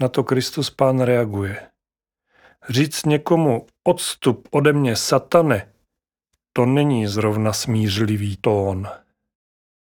na 0.00 0.08
to 0.08 0.24
Kristus 0.24 0.70
Pán 0.70 1.00
reaguje. 1.00 1.66
Říct 2.68 3.06
někomu 3.06 3.66
odstup 3.84 4.48
ode 4.50 4.72
mě 4.72 4.96
satane, 4.96 5.73
to 6.56 6.66
není 6.66 7.06
zrovna 7.06 7.52
smířlivý 7.52 8.36
tón. 8.36 8.88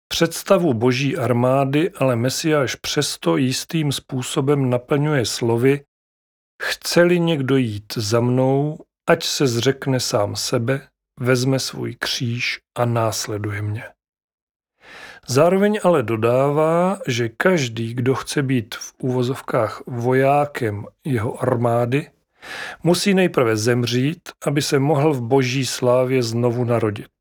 Představu 0.08 0.74
boží 0.74 1.16
armády 1.16 1.90
ale 1.90 2.16
Mesiáš 2.16 2.74
přesto 2.74 3.36
jistým 3.36 3.92
způsobem 3.92 4.70
naplňuje 4.70 5.26
slovy 5.26 5.80
Chce-li 6.62 7.20
někdo 7.20 7.56
jít 7.56 7.92
za 7.96 8.20
mnou, 8.20 8.78
ať 9.08 9.24
se 9.24 9.46
zřekne 9.46 10.00
sám 10.00 10.36
sebe, 10.36 10.88
vezme 11.20 11.58
svůj 11.58 11.94
kříž 11.94 12.60
a 12.78 12.84
následuje 12.84 13.62
mě. 13.62 13.84
Zároveň 15.26 15.80
ale 15.84 16.02
dodává, 16.02 16.98
že 17.06 17.28
každý, 17.28 17.94
kdo 17.94 18.14
chce 18.14 18.42
být 18.42 18.74
v 18.74 18.94
úvozovkách 18.98 19.82
vojákem 19.86 20.86
jeho 21.04 21.42
armády, 21.42 22.10
Musí 22.82 23.14
nejprve 23.14 23.56
zemřít, 23.56 24.28
aby 24.46 24.62
se 24.62 24.78
mohl 24.78 25.12
v 25.12 25.22
boží 25.22 25.66
slávě 25.66 26.22
znovu 26.22 26.64
narodit. 26.64 27.12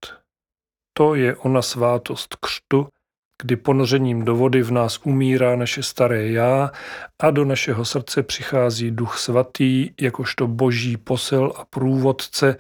To 0.97 1.15
je 1.15 1.36
ona 1.36 1.62
svátost 1.62 2.36
křtu, 2.36 2.88
kdy 3.41 3.55
ponořením 3.55 4.25
do 4.25 4.36
vody 4.36 4.62
v 4.62 4.71
nás 4.71 5.00
umírá 5.03 5.55
naše 5.55 5.83
staré 5.83 6.27
já 6.27 6.71
a 7.21 7.31
do 7.31 7.45
našeho 7.45 7.86
srdce 7.86 8.24
přichází 8.24 8.91
duch 8.91 9.17
svatý, 9.17 9.89
jakožto 10.01 10.47
boží 10.47 10.97
posel 10.97 11.53
a 11.55 11.65
průvodce 11.65 12.57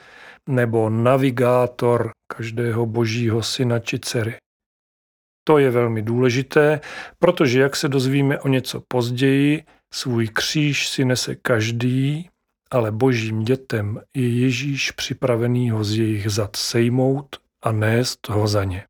nebo 0.49 0.89
navigátor 0.89 2.11
každého 2.27 2.85
božího 2.85 3.43
syna 3.43 3.79
či 3.79 3.99
dcery. 3.99 4.35
To 5.43 5.57
je 5.57 5.71
velmi 5.71 6.01
důležité, 6.01 6.81
protože 7.19 7.61
jak 7.61 7.75
se 7.75 7.87
dozvíme 7.87 8.39
o 8.39 8.47
něco 8.47 8.81
později, 8.87 9.63
svůj 9.93 10.27
kříž 10.27 10.87
si 10.87 11.05
nese 11.05 11.35
každý, 11.35 12.29
ale 12.71 12.91
božím 12.91 13.43
dětem 13.43 14.01
je 14.15 14.29
Ježíš 14.29 14.91
připravený 14.91 15.69
ho 15.69 15.83
z 15.83 15.97
jejich 15.97 16.29
zad 16.29 16.55
sejmout 16.55 17.35
a 17.61 17.71
nést 17.71 18.29
ho 18.29 18.47
za 18.47 18.63
ně. 18.63 18.83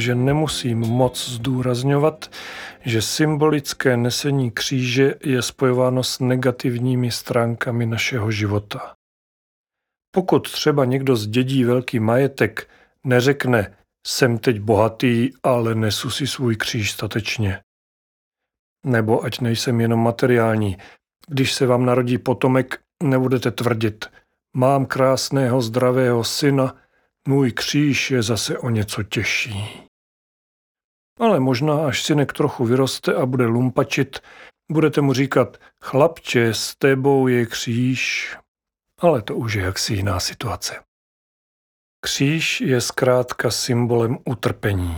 Že 0.00 0.14
nemusím 0.14 0.78
moc 0.78 1.28
zdůrazňovat, 1.28 2.30
že 2.84 3.02
symbolické 3.02 3.96
nesení 3.96 4.50
kříže 4.50 5.14
je 5.24 5.42
spojováno 5.42 6.02
s 6.02 6.20
negativními 6.20 7.10
stránkami 7.10 7.86
našeho 7.86 8.30
života. 8.30 8.94
Pokud 10.10 10.52
třeba 10.52 10.84
někdo 10.84 11.16
zdědí 11.16 11.64
velký 11.64 12.00
majetek, 12.00 12.68
neřekne, 13.04 13.76
jsem 14.06 14.38
teď 14.38 14.60
bohatý, 14.60 15.30
ale 15.42 15.74
nesu 15.74 16.10
si 16.10 16.26
svůj 16.26 16.56
kříž 16.56 16.92
statečně. 16.92 17.60
Nebo 18.86 19.24
ať 19.24 19.40
nejsem 19.40 19.80
jenom 19.80 20.00
materiální. 20.00 20.76
Když 21.28 21.52
se 21.52 21.66
vám 21.66 21.86
narodí 21.86 22.18
potomek, 22.18 22.80
nebudete 23.02 23.50
tvrdit, 23.50 24.04
mám 24.56 24.86
krásného 24.86 25.62
zdravého 25.62 26.24
syna, 26.24 26.76
můj 27.28 27.52
kříž 27.52 28.10
je 28.10 28.22
zase 28.22 28.58
o 28.58 28.70
něco 28.70 29.02
těžší. 29.02 29.89
Ale 31.20 31.40
možná, 31.40 31.86
až 31.86 32.02
synek 32.02 32.32
trochu 32.32 32.64
vyroste 32.64 33.14
a 33.14 33.26
bude 33.26 33.46
lumpačit, 33.46 34.18
budete 34.72 35.00
mu 35.00 35.12
říkat, 35.12 35.56
chlapče, 35.84 36.54
s 36.54 36.74
tebou 36.76 37.28
je 37.28 37.46
kříž. 37.46 38.36
Ale 39.00 39.22
to 39.22 39.36
už 39.36 39.54
je 39.54 39.62
jaksi 39.62 39.94
jiná 39.94 40.20
situace. 40.20 40.76
Kříž 42.04 42.60
je 42.60 42.80
zkrátka 42.80 43.50
symbolem 43.50 44.18
utrpení. 44.24 44.96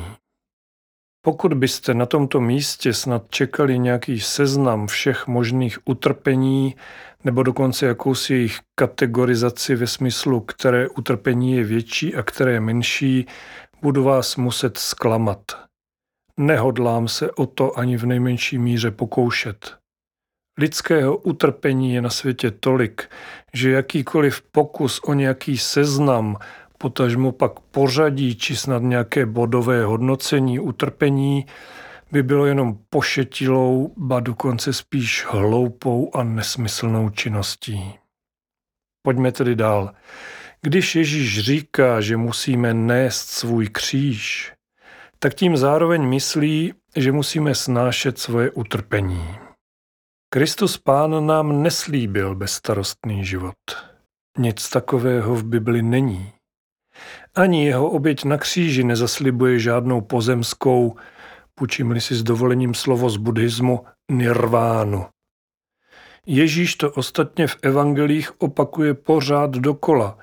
Pokud 1.24 1.54
byste 1.54 1.94
na 1.94 2.06
tomto 2.06 2.40
místě 2.40 2.94
snad 2.94 3.22
čekali 3.30 3.78
nějaký 3.78 4.20
seznam 4.20 4.86
všech 4.86 5.26
možných 5.26 5.78
utrpení 5.84 6.76
nebo 7.24 7.42
dokonce 7.42 7.86
jakousi 7.86 8.34
jejich 8.34 8.58
kategorizaci 8.74 9.74
ve 9.74 9.86
smyslu, 9.86 10.40
které 10.40 10.88
utrpení 10.88 11.52
je 11.52 11.64
větší 11.64 12.14
a 12.14 12.22
které 12.22 12.60
menší, 12.60 13.26
budu 13.82 14.04
vás 14.04 14.36
muset 14.36 14.78
zklamat. 14.78 15.71
Nehodlám 16.36 17.08
se 17.08 17.30
o 17.30 17.46
to 17.46 17.78
ani 17.78 17.96
v 17.96 18.06
nejmenší 18.06 18.58
míře 18.58 18.90
pokoušet. 18.90 19.76
Lidského 20.58 21.16
utrpení 21.16 21.94
je 21.94 22.02
na 22.02 22.10
světě 22.10 22.50
tolik, 22.50 23.10
že 23.52 23.70
jakýkoliv 23.70 24.42
pokus 24.42 25.00
o 25.04 25.14
nějaký 25.14 25.58
seznam 25.58 26.36
potažmo 26.78 27.32
pak 27.32 27.60
pořadí 27.60 28.36
či 28.36 28.56
snad 28.56 28.82
nějaké 28.82 29.26
bodové 29.26 29.84
hodnocení 29.84 30.60
utrpení 30.60 31.46
by 32.12 32.22
bylo 32.22 32.46
jenom 32.46 32.78
pošetilou, 32.90 33.94
ba 33.96 34.20
dokonce 34.20 34.72
spíš 34.72 35.26
hloupou 35.28 36.10
a 36.14 36.22
nesmyslnou 36.22 37.10
činností. 37.10 37.94
Pojďme 39.02 39.32
tedy 39.32 39.54
dál. 39.54 39.94
Když 40.62 40.96
Ježíš 40.96 41.40
říká, 41.40 42.00
že 42.00 42.16
musíme 42.16 42.74
nést 42.74 43.28
svůj 43.30 43.68
kříž, 43.68 44.52
tak 45.22 45.34
tím 45.34 45.56
zároveň 45.56 46.08
myslí, 46.08 46.74
že 46.96 47.12
musíme 47.12 47.54
snášet 47.54 48.18
svoje 48.18 48.50
utrpení. 48.50 49.28
Kristus 50.32 50.78
Pán 50.78 51.26
nám 51.26 51.62
neslíbil 51.62 52.34
bezstarostný 52.34 53.24
život. 53.24 53.54
Nic 54.38 54.68
takového 54.68 55.34
v 55.34 55.44
Bibli 55.44 55.82
není. 55.82 56.32
Ani 57.34 57.66
jeho 57.66 57.90
oběť 57.90 58.24
na 58.24 58.38
kříži 58.38 58.84
nezaslibuje 58.84 59.58
žádnou 59.58 60.00
pozemskou, 60.00 60.96
půjčím-li 61.54 62.00
si 62.00 62.14
s 62.14 62.22
dovolením 62.22 62.74
slovo 62.74 63.10
z 63.10 63.16
buddhismu, 63.16 63.84
nirvánu. 64.10 65.06
Ježíš 66.26 66.74
to 66.74 66.92
ostatně 66.92 67.46
v 67.46 67.56
evangelích 67.62 68.40
opakuje 68.40 68.94
pořád 68.94 69.50
dokola. 69.50 70.18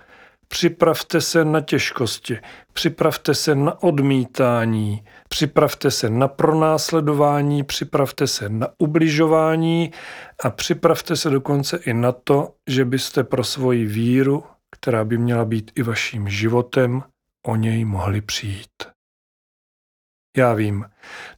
Připravte 0.51 1.21
se 1.21 1.45
na 1.45 1.61
těžkosti, 1.61 2.39
připravte 2.73 3.35
se 3.35 3.55
na 3.55 3.83
odmítání, 3.83 5.03
připravte 5.29 5.91
se 5.91 6.09
na 6.09 6.27
pronásledování, 6.27 7.63
připravte 7.63 8.27
se 8.27 8.49
na 8.49 8.67
ubližování 8.77 9.91
a 10.43 10.49
připravte 10.49 11.15
se 11.15 11.29
dokonce 11.29 11.79
i 11.85 11.93
na 11.93 12.11
to, 12.11 12.53
že 12.67 12.85
byste 12.85 13.23
pro 13.23 13.43
svoji 13.43 13.85
víru 13.85 14.43
která 14.71 15.05
by 15.05 15.17
měla 15.17 15.45
být 15.45 15.71
i 15.75 15.83
vaším 15.83 16.29
životem, 16.29 17.03
o 17.45 17.55
něj 17.55 17.85
mohli 17.85 18.21
přijít. 18.21 18.83
Já 20.37 20.53
vím, 20.53 20.85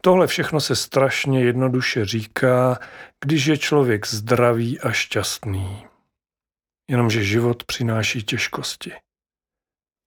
tohle 0.02 0.28
všechno 0.28 0.60
se 0.60 0.76
strašně 0.76 1.44
jednoduše 1.44 2.06
říká, 2.06 2.80
když 3.26 3.46
je 3.46 3.58
člověk 3.58 4.08
zdravý 4.08 4.80
a 4.80 4.92
šťastný. 4.92 5.91
Jenomže 6.92 7.24
život 7.24 7.64
přináší 7.64 8.24
těžkosti. 8.24 8.92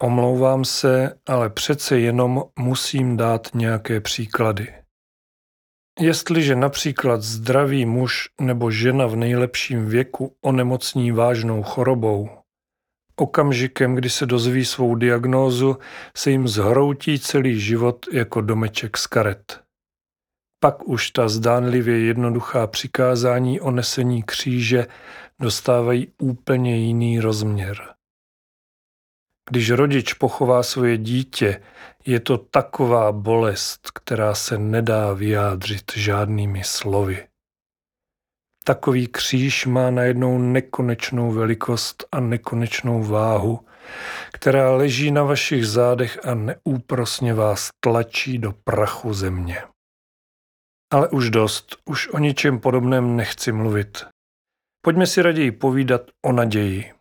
Omlouvám 0.03 0.65
se, 0.65 1.19
ale 1.27 1.51
přece 1.51 1.99
jenom 1.99 2.45
musím 2.59 3.17
dát 3.17 3.49
nějaké 3.55 4.01
příklady. 4.01 4.75
Jestliže 6.01 6.57
například 6.57 7.23
zdravý 7.23 7.87
muž 7.87 8.29
nebo 8.41 8.71
žena 8.71 9.07
v 9.07 9.17
nejlepším 9.17 9.87
věku 9.87 10.37
onemocní 10.41 11.13
vážnou 11.13 11.63
chorobou, 11.63 12.29
Okamžikem, 13.17 13.95
kdy 13.95 14.11
se 14.11 14.27
dozví 14.27 14.65
svou 14.65 14.95
diagnózu, 14.95 15.79
se 16.17 16.31
jim 16.31 16.49
zhroutí 16.49 17.19
celý 17.19 17.61
život 17.61 18.07
jako 18.13 18.41
domeček 18.41 18.97
z 18.97 19.07
karet. 19.07 19.61
Pak 20.61 20.89
už 20.89 21.11
ta 21.11 21.29
zdánlivě 21.29 22.01
jednoduchá 22.01 22.67
přikázání 22.67 23.61
o 23.61 23.71
nesení 23.71 24.23
kříže 24.23 24.87
dostávají 25.41 26.13
úplně 26.19 26.77
jiný 26.77 27.21
rozměr. 27.21 27.95
Když 29.51 29.71
rodič 29.71 30.13
pochová 30.13 30.63
svoje 30.63 30.99
dítě, 30.99 31.63
je 32.07 32.21
to 32.21 32.39
taková 32.39 33.13
bolest, 33.13 33.91
která 33.91 34.35
se 34.35 34.59
nedá 34.59 35.13
vyjádřit 35.13 35.93
žádnými 35.97 36.65
slovy. 36.65 37.29
Takový 38.65 39.07
kříž 39.07 39.67
má 39.67 39.91
najednou 39.91 40.39
nekonečnou 40.39 41.33
velikost 41.33 42.05
a 42.13 42.21
nekonečnou 42.21 43.03
váhu, 43.03 43.61
která 44.33 44.77
leží 44.77 45.11
na 45.11 45.23
vašich 45.23 45.67
zádech 45.67 46.27
a 46.27 46.35
neúprosně 46.35 47.35
vás 47.35 47.69
tlačí 47.81 48.39
do 48.39 48.53
prachu 48.53 49.15
země. 49.15 49.63
Ale 50.93 51.09
už 51.09 51.31
dost, 51.31 51.77
už 51.85 52.09
o 52.09 52.19
ničem 52.19 52.61
podobném 52.61 53.17
nechci 53.17 53.53
mluvit. 53.53 54.14
Pojďme 54.85 55.07
si 55.07 55.23
raději 55.23 55.53
povídat 55.53 56.03
o 56.23 56.33
naději, 56.33 56.93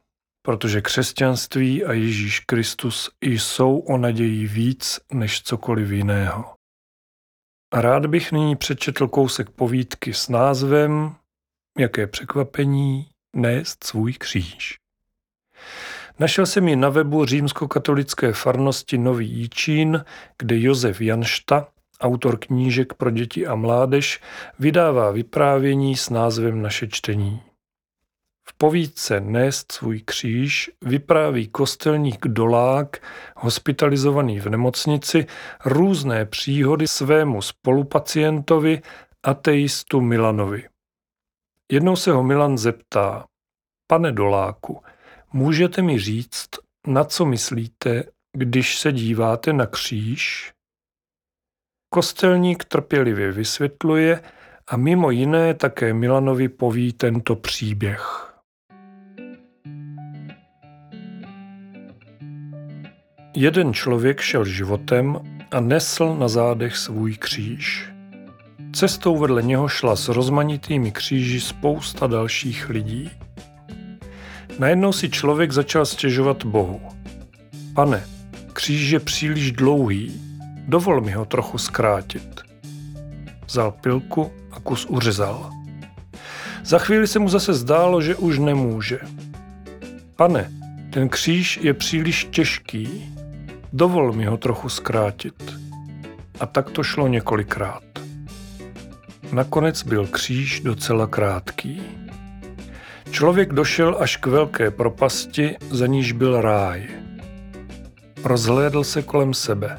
protože 0.41 0.81
křesťanství 0.81 1.85
a 1.85 1.93
Ježíš 1.93 2.39
Kristus 2.39 3.11
jsou 3.21 3.79
o 3.79 3.97
naději 3.97 4.47
víc 4.47 4.99
než 5.13 5.41
cokoliv 5.41 5.91
jiného. 5.91 6.53
A 7.73 7.81
rád 7.81 8.05
bych 8.05 8.31
nyní 8.31 8.55
přečetl 8.55 9.07
kousek 9.07 9.49
povídky 9.49 10.13
s 10.13 10.29
názvem 10.29 11.15
Jaké 11.79 12.07
překvapení 12.07 13.07
nést 13.35 13.83
svůj 13.83 14.13
kříž. 14.13 14.77
Našel 16.19 16.45
jsem 16.45 16.67
ji 16.67 16.75
na 16.75 16.89
webu 16.89 17.25
římskokatolické 17.25 18.33
farnosti 18.33 18.97
Nový 18.97 19.29
Jíčín, 19.29 20.05
kde 20.37 20.59
Josef 20.59 21.01
Janšta, 21.01 21.67
autor 22.01 22.39
knížek 22.39 22.93
pro 22.93 23.11
děti 23.11 23.47
a 23.47 23.55
mládež, 23.55 24.21
vydává 24.59 25.11
vyprávění 25.11 25.95
s 25.95 26.09
názvem 26.09 26.61
Naše 26.61 26.87
čtení. 26.87 27.41
V 28.47 28.53
povídce 28.57 29.19
Nést 29.19 29.71
svůj 29.71 30.01
kříž 30.01 30.71
vypráví 30.81 31.47
kostelník 31.47 32.27
Dolák, 32.27 33.07
hospitalizovaný 33.35 34.39
v 34.39 34.49
nemocnici, 34.49 35.25
různé 35.65 36.25
příhody 36.25 36.87
svému 36.87 37.41
spolupacientovi, 37.41 38.81
ateistu 39.23 40.01
Milanovi. 40.01 40.67
Jednou 41.71 41.95
se 41.95 42.11
ho 42.11 42.23
Milan 42.23 42.57
zeptá, 42.57 43.25
pane 43.87 44.11
Doláku, 44.11 44.83
můžete 45.33 45.81
mi 45.81 45.99
říct, 45.99 46.49
na 46.87 47.03
co 47.03 47.25
myslíte, 47.25 48.03
když 48.37 48.79
se 48.79 48.91
díváte 48.91 49.53
na 49.53 49.65
kříž? 49.65 50.53
Kostelník 51.89 52.65
trpělivě 52.65 53.31
vysvětluje 53.31 54.23
a 54.67 54.77
mimo 54.77 55.11
jiné 55.11 55.53
také 55.53 55.93
Milanovi 55.93 56.49
poví 56.49 56.93
tento 56.93 57.35
příběh. 57.35 58.32
Jeden 63.35 63.73
člověk 63.73 64.21
šel 64.21 64.45
životem 64.45 65.19
a 65.51 65.59
nesl 65.59 66.15
na 66.15 66.27
zádech 66.27 66.77
svůj 66.77 67.13
kříž. 67.17 67.89
Cestou 68.73 69.17
vedle 69.17 69.43
něho 69.43 69.67
šla 69.67 69.95
s 69.95 70.07
rozmanitými 70.07 70.91
kříži 70.91 71.41
spousta 71.41 72.07
dalších 72.07 72.69
lidí. 72.69 73.11
Najednou 74.59 74.91
si 74.91 75.09
člověk 75.09 75.51
začal 75.51 75.85
stěžovat 75.85 76.45
Bohu. 76.45 76.81
Pane, 77.73 78.03
kříž 78.53 78.89
je 78.89 78.99
příliš 78.99 79.51
dlouhý, 79.51 80.21
dovol 80.67 81.01
mi 81.01 81.11
ho 81.11 81.25
trochu 81.25 81.57
zkrátit. 81.57 82.41
Vzal 83.45 83.71
pilku 83.71 84.31
a 84.51 84.59
kus 84.59 84.85
uřezal. 84.85 85.49
Za 86.63 86.79
chvíli 86.79 87.07
se 87.07 87.19
mu 87.19 87.29
zase 87.29 87.53
zdálo, 87.53 88.01
že 88.01 88.15
už 88.15 88.39
nemůže. 88.39 88.99
Pane, 90.15 90.51
ten 90.89 91.09
kříž 91.09 91.59
je 91.61 91.73
příliš 91.73 92.27
těžký. 92.31 93.13
Dovol 93.75 94.13
mi 94.13 94.25
ho 94.25 94.37
trochu 94.37 94.69
zkrátit. 94.69 95.53
A 96.39 96.45
tak 96.45 96.69
to 96.69 96.83
šlo 96.83 97.07
několikrát. 97.07 97.83
Nakonec 99.31 99.83
byl 99.83 100.07
kříž 100.07 100.59
docela 100.59 101.07
krátký. 101.07 101.81
Člověk 103.11 103.53
došel 103.53 103.97
až 103.99 104.17
k 104.17 104.25
velké 104.25 104.71
propasti, 104.71 105.57
za 105.69 105.87
níž 105.87 106.11
byl 106.11 106.41
ráj. 106.41 106.87
Rozhlédl 108.23 108.83
se 108.83 109.01
kolem 109.01 109.33
sebe. 109.33 109.77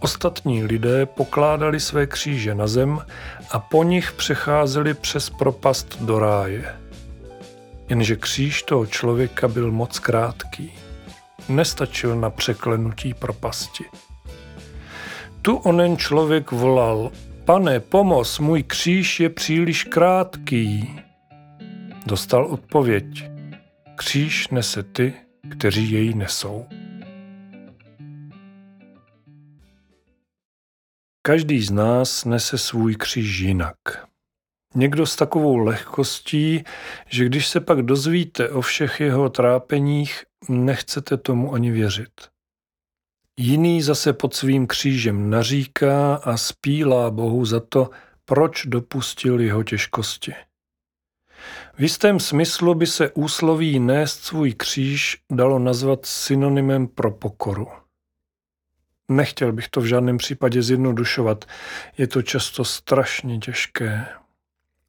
Ostatní 0.00 0.64
lidé 0.64 1.06
pokládali 1.06 1.80
své 1.80 2.06
kříže 2.06 2.54
na 2.54 2.66
zem 2.66 2.98
a 3.50 3.58
po 3.58 3.84
nich 3.84 4.12
přecházeli 4.12 4.94
přes 4.94 5.30
propast 5.30 6.02
do 6.02 6.18
ráje. 6.18 6.76
Jenže 7.88 8.16
kříž 8.16 8.62
toho 8.62 8.86
člověka 8.86 9.48
byl 9.48 9.70
moc 9.72 9.98
krátký. 9.98 10.81
Nestačil 11.48 12.20
na 12.20 12.30
překlenutí 12.30 13.14
propasti. 13.14 13.84
Tu 15.42 15.56
onen 15.56 15.96
člověk 15.96 16.52
volal, 16.52 17.10
pane, 17.44 17.80
pomoz, 17.80 18.38
můj 18.38 18.62
kříž 18.62 19.20
je 19.20 19.30
příliš 19.30 19.84
krátký. 19.84 21.00
Dostal 22.06 22.46
odpověď, 22.46 23.24
kříž 23.96 24.48
nese 24.48 24.82
ty, 24.82 25.14
kteří 25.50 25.90
jej 25.90 26.14
nesou. 26.14 26.66
Každý 31.22 31.62
z 31.62 31.70
nás 31.70 32.24
nese 32.24 32.58
svůj 32.58 32.96
kříž 32.96 33.38
jinak. 33.38 33.76
Někdo 34.74 35.06
s 35.06 35.16
takovou 35.16 35.56
lehkostí, 35.56 36.64
že 37.06 37.24
když 37.24 37.48
se 37.48 37.60
pak 37.60 37.82
dozvíte 37.82 38.48
o 38.48 38.60
všech 38.60 39.00
jeho 39.00 39.28
trápeních, 39.28 40.24
nechcete 40.48 41.16
tomu 41.16 41.54
ani 41.54 41.70
věřit. 41.70 42.10
Jiný 43.36 43.82
zase 43.82 44.12
pod 44.12 44.34
svým 44.34 44.66
křížem 44.66 45.30
naříká 45.30 46.14
a 46.14 46.36
spílá 46.36 47.10
Bohu 47.10 47.44
za 47.44 47.60
to, 47.60 47.90
proč 48.24 48.66
dopustil 48.66 49.40
jeho 49.40 49.62
těžkosti. 49.62 50.34
V 51.78 51.82
jistém 51.82 52.20
smyslu 52.20 52.74
by 52.74 52.86
se 52.86 53.10
úsloví 53.10 53.78
nést 53.78 54.24
svůj 54.24 54.52
kříž 54.52 55.22
dalo 55.30 55.58
nazvat 55.58 56.06
synonymem 56.06 56.86
pro 56.86 57.10
pokoru. 57.10 57.68
Nechtěl 59.08 59.52
bych 59.52 59.68
to 59.68 59.80
v 59.80 59.86
žádném 59.86 60.18
případě 60.18 60.62
zjednodušovat, 60.62 61.44
je 61.98 62.06
to 62.06 62.22
často 62.22 62.64
strašně 62.64 63.38
těžké. 63.38 64.21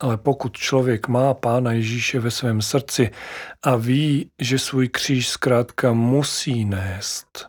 Ale 0.03 0.17
pokud 0.17 0.57
člověk 0.57 1.07
má 1.07 1.33
Pána 1.33 1.71
Ježíše 1.71 2.19
ve 2.19 2.31
svém 2.31 2.61
srdci 2.61 3.11
a 3.63 3.75
ví, 3.75 4.31
že 4.41 4.59
svůj 4.59 4.89
kříž 4.89 5.27
zkrátka 5.27 5.93
musí 5.93 6.65
nést, 6.65 7.47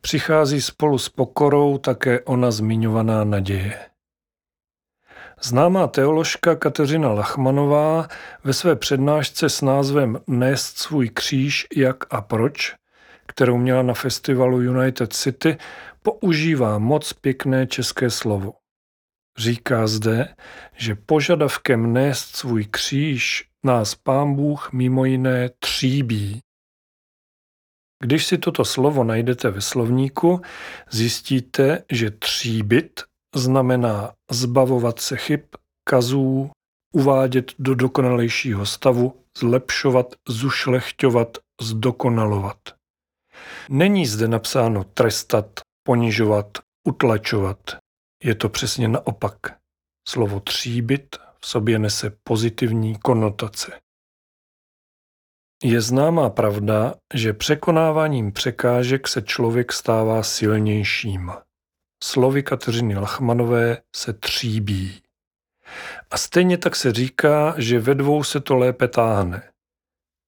přichází 0.00 0.60
spolu 0.60 0.98
s 0.98 1.08
pokorou 1.08 1.78
také 1.78 2.20
ona 2.20 2.50
zmiňovaná 2.50 3.24
naděje. 3.24 3.78
Známá 5.42 5.86
teoložka 5.86 6.56
Kateřina 6.56 7.12
Lachmanová 7.12 8.08
ve 8.44 8.52
své 8.52 8.76
přednášce 8.76 9.48
s 9.48 9.62
názvem 9.62 10.18
Nést 10.26 10.78
svůj 10.78 11.08
kříž, 11.08 11.66
jak 11.76 12.14
a 12.14 12.20
proč, 12.20 12.74
kterou 13.26 13.56
měla 13.56 13.82
na 13.82 13.94
festivalu 13.94 14.60
United 14.60 15.12
City, 15.12 15.56
používá 16.02 16.78
moc 16.78 17.12
pěkné 17.12 17.66
české 17.66 18.10
slovo. 18.10 18.65
Říká 19.38 19.86
zde, 19.86 20.34
že 20.76 20.94
požadavkem 20.94 21.92
nést 21.92 22.36
svůj 22.36 22.64
kříž 22.64 23.48
nás 23.64 23.94
pán 23.94 24.34
Bůh 24.34 24.72
mimo 24.72 25.04
jiné 25.04 25.50
tříbí. 25.58 26.40
Když 28.02 28.26
si 28.26 28.38
toto 28.38 28.64
slovo 28.64 29.04
najdete 29.04 29.50
ve 29.50 29.60
slovníku, 29.60 30.40
zjistíte, 30.90 31.84
že 31.92 32.10
tříbit 32.10 33.00
znamená 33.34 34.12
zbavovat 34.30 35.00
se 35.00 35.16
chyb, 35.16 35.40
kazů, 35.88 36.50
uvádět 36.94 37.52
do 37.58 37.74
dokonalejšího 37.74 38.66
stavu, 38.66 39.24
zlepšovat, 39.38 40.14
zušlechťovat, 40.28 41.38
zdokonalovat. 41.60 42.58
Není 43.68 44.06
zde 44.06 44.28
napsáno 44.28 44.84
trestat, 44.84 45.60
ponižovat, 45.86 46.58
utlačovat. 46.88 47.58
Je 48.24 48.34
to 48.34 48.48
přesně 48.48 48.88
naopak. 48.88 49.38
Slovo 50.08 50.40
tříbit 50.40 51.16
v 51.40 51.46
sobě 51.46 51.78
nese 51.78 52.10
pozitivní 52.24 52.98
konotace. 52.98 53.80
Je 55.64 55.80
známá 55.80 56.30
pravda, 56.30 56.94
že 57.14 57.32
překonáváním 57.32 58.32
překážek 58.32 59.08
se 59.08 59.22
člověk 59.22 59.72
stává 59.72 60.22
silnějším. 60.22 61.32
Slovy 62.04 62.42
Kateřiny 62.42 62.96
Lachmanové 62.96 63.82
se 63.96 64.12
tříbí. 64.12 65.02
A 66.10 66.18
stejně 66.18 66.58
tak 66.58 66.76
se 66.76 66.92
říká, 66.92 67.54
že 67.58 67.78
ve 67.78 67.94
dvou 67.94 68.24
se 68.24 68.40
to 68.40 68.56
lépe 68.56 68.88
táhne. 68.88 69.52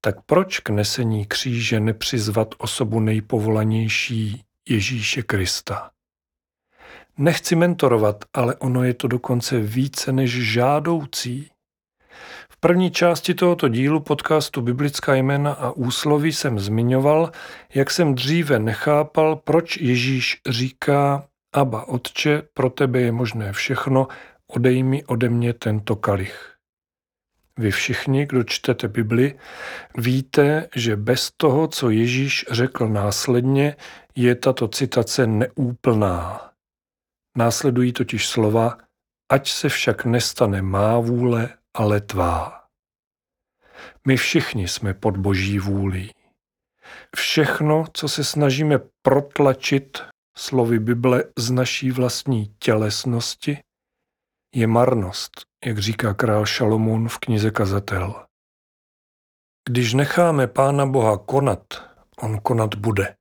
Tak 0.01 0.17
proč 0.27 0.61
k 0.61 0.71
nesení 0.71 1.27
kříže 1.27 1.81
nepřizvat 1.81 2.55
osobu 2.59 3.01
nejpovolanější 3.01 4.45
Ježíše 4.69 5.23
Krista? 5.23 5.91
Nechci 7.21 7.57
mentorovat, 7.57 8.25
ale 8.35 8.57
ono 8.57 8.85
je 8.85 8.95
to 8.95 9.09
dokonce 9.09 9.61
více 9.61 10.13
než 10.13 10.31
žádoucí. 10.31 11.51
V 12.51 12.57
první 12.61 12.91
části 12.91 13.35
tohoto 13.35 13.69
dílu 13.69 14.01
podcastu 14.01 14.61
Biblická 14.63 15.15
jména 15.15 15.53
a 15.53 15.71
úsloví 15.71 16.33
jsem 16.33 16.59
zmiňoval, 16.59 17.33
jak 17.75 17.91
jsem 17.91 18.15
dříve 18.15 18.59
nechápal, 18.59 19.37
proč 19.37 19.77
Ježíš 19.77 20.41
říká 20.49 21.27
Aba, 21.53 21.89
Otče, 21.89 22.43
pro 22.55 22.71
tebe 22.71 23.01
je 23.01 23.13
možné 23.13 23.53
všechno, 23.53 24.09
odej 24.47 24.83
mi 24.83 25.05
ode 25.05 25.29
mě 25.29 25.53
tento 25.53 25.97
kalich. 25.97 26.55
Vy 27.57 27.71
všichni, 27.71 28.27
kdo 28.27 28.45
čtete 28.45 28.89
Bibli, 28.89 29.35
víte, 29.97 30.69
že 30.75 30.97
bez 30.97 31.31
toho, 31.37 31.69
co 31.69 31.91
Ježíš 31.91 32.45
řekl 32.51 32.89
následně, 32.89 33.77
je 34.15 34.35
tato 34.35 34.69
citace 34.69 35.27
neúplná. 35.27 36.48
Následují 37.39 37.93
totiž 37.93 38.29
slova, 38.29 38.79
ať 39.33 39.51
se 39.51 39.69
však 39.69 40.05
nestane 40.05 40.63
má 40.63 40.99
vůle, 40.99 41.59
ale 41.75 42.01
tvá. 42.01 42.65
My 44.07 44.17
všichni 44.17 44.69
jsme 44.69 44.95
pod 44.95 45.17
boží 45.17 45.59
vůlí. 45.59 46.15
Všechno, 47.17 47.85
co 47.93 48.09
se 48.09 48.25
snažíme 48.25 48.79
protlačit 49.03 50.03
slovy 50.39 50.79
Bible 50.79 51.25
z 51.39 51.51
naší 51.51 51.91
vlastní 51.91 52.55
tělesnosti, 52.59 53.59
je 54.55 54.67
marnost, 54.67 55.31
jak 55.65 55.79
říká 55.79 56.15
král 56.15 56.47
Šalomún 56.47 57.09
v 57.09 57.19
knize 57.19 57.51
Kazatel. 57.51 58.27
Když 59.69 59.95
necháme 59.95 60.47
Pána 60.47 60.87
Boha 60.87 61.19
konat, 61.19 61.67
on 62.17 62.41
konat 62.41 62.75
bude. 62.75 63.17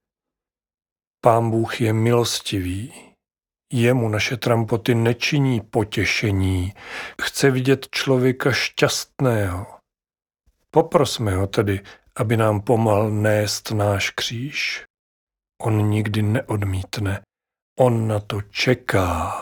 Pán 1.21 1.51
Bůh 1.51 1.82
je 1.82 1.93
milostivý. 1.93 3.07
Jemu 3.73 4.10
naše 4.10 4.38
trampoty 4.38 4.95
nečiní 4.95 5.62
potěšení. 5.62 6.73
Chce 7.21 7.51
vidět 7.51 7.88
člověka 7.91 8.51
šťastného. 8.51 9.65
Poprosme 10.71 11.36
ho 11.36 11.47
tedy, 11.47 11.82
aby 12.15 12.38
nám 12.38 12.62
pomal 12.62 13.12
nést 13.12 13.71
náš 13.71 14.10
kříž. 14.10 14.86
On 15.62 15.89
nikdy 15.89 16.21
neodmítne. 16.21 17.21
On 17.80 18.08
na 18.08 18.19
to 18.19 18.41
čeká. 18.41 19.34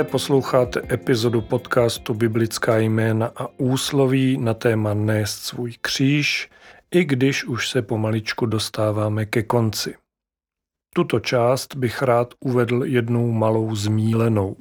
Stále 0.00 0.10
posloucháte 0.10 0.82
epizodu 0.92 1.40
podcastu 1.40 2.14
Biblická 2.14 2.78
jména 2.78 3.32
a 3.36 3.46
úsloví 3.56 4.38
na 4.38 4.54
téma 4.54 4.94
Nést 4.94 5.42
svůj 5.42 5.72
kříž, 5.80 6.50
i 6.90 7.04
když 7.04 7.44
už 7.44 7.68
se 7.68 7.82
pomaličku 7.82 8.46
dostáváme 8.46 9.26
ke 9.26 9.42
konci. 9.42 9.94
Tuto 10.94 11.20
část 11.20 11.76
bych 11.76 12.02
rád 12.02 12.34
uvedl 12.40 12.84
jednou 12.84 13.30
malou 13.30 13.74
zmílenou. 13.74 14.56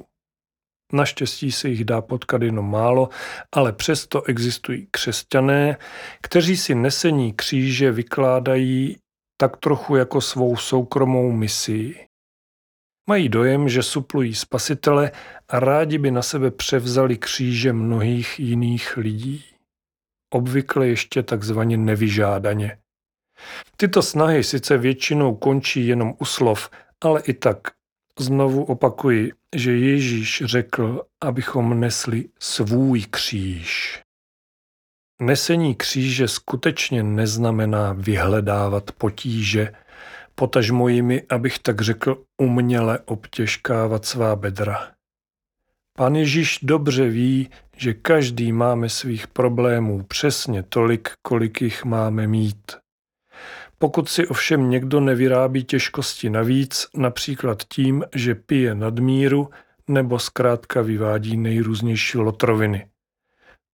Naštěstí 0.93 1.51
se 1.51 1.69
jich 1.69 1.85
dá 1.85 2.01
potkat 2.01 2.41
jenom 2.41 2.71
málo, 2.71 3.09
ale 3.51 3.73
přesto 3.73 4.23
existují 4.23 4.87
křesťané, 4.91 5.77
kteří 6.21 6.57
si 6.57 6.75
nesení 6.75 7.33
kříže 7.33 7.91
vykládají 7.91 8.97
tak 9.37 9.57
trochu 9.57 9.95
jako 9.95 10.21
svou 10.21 10.55
soukromou 10.55 11.31
misii. 11.31 12.08
Mají 13.09 13.29
dojem, 13.29 13.69
že 13.69 13.83
suplují 13.83 14.35
spasitele 14.35 15.11
a 15.49 15.59
rádi 15.59 15.97
by 15.97 16.11
na 16.11 16.21
sebe 16.21 16.51
převzali 16.51 17.17
kříže 17.17 17.73
mnohých 17.73 18.39
jiných 18.39 18.97
lidí. 18.97 19.45
Obvykle 20.33 20.87
ještě 20.87 21.23
takzvaně 21.23 21.77
nevyžádaně. 21.77 22.77
Tyto 23.77 24.01
snahy 24.01 24.43
sice 24.43 24.77
většinou 24.77 25.35
končí 25.35 25.87
jenom 25.87 26.13
u 26.19 26.25
slov, 26.25 26.69
ale 27.01 27.21
i 27.21 27.33
tak 27.33 27.57
znovu 28.19 28.63
opakuji, 28.63 29.31
že 29.55 29.71
Ježíš 29.71 30.43
řekl, 30.45 31.01
abychom 31.21 31.79
nesli 31.79 32.29
svůj 32.39 33.01
kříž. 33.01 34.01
Nesení 35.21 35.75
kříže 35.75 36.27
skutečně 36.27 37.03
neznamená 37.03 37.93
vyhledávat 37.93 38.91
potíže, 38.91 39.73
potažmo 40.39 40.87
jimi, 40.87 41.23
abych 41.29 41.59
tak 41.59 41.81
řekl, 41.81 42.23
uměle 42.41 42.99
obtěžkávat 43.05 44.05
svá 44.05 44.35
bedra. 44.35 44.91
Pan 45.97 46.15
Ježíš 46.15 46.59
dobře 46.63 47.09
ví, 47.09 47.49
že 47.77 47.93
každý 47.93 48.51
máme 48.51 48.89
svých 48.89 49.27
problémů 49.27 50.03
přesně 50.03 50.63
tolik, 50.63 51.09
kolik 51.21 51.61
jich 51.61 51.85
máme 51.85 52.27
mít. 52.27 52.71
Pokud 53.77 54.09
si 54.09 54.27
ovšem 54.27 54.69
někdo 54.69 54.99
nevyrábí 54.99 55.63
těžkosti 55.63 56.29
navíc, 56.29 56.87
například 56.95 57.63
tím, 57.63 58.03
že 58.15 58.35
pije 58.35 58.75
nadmíru 58.75 59.49
nebo 59.87 60.19
zkrátka 60.19 60.81
vyvádí 60.81 61.37
nejrůznější 61.37 62.17
lotroviny. 62.17 62.89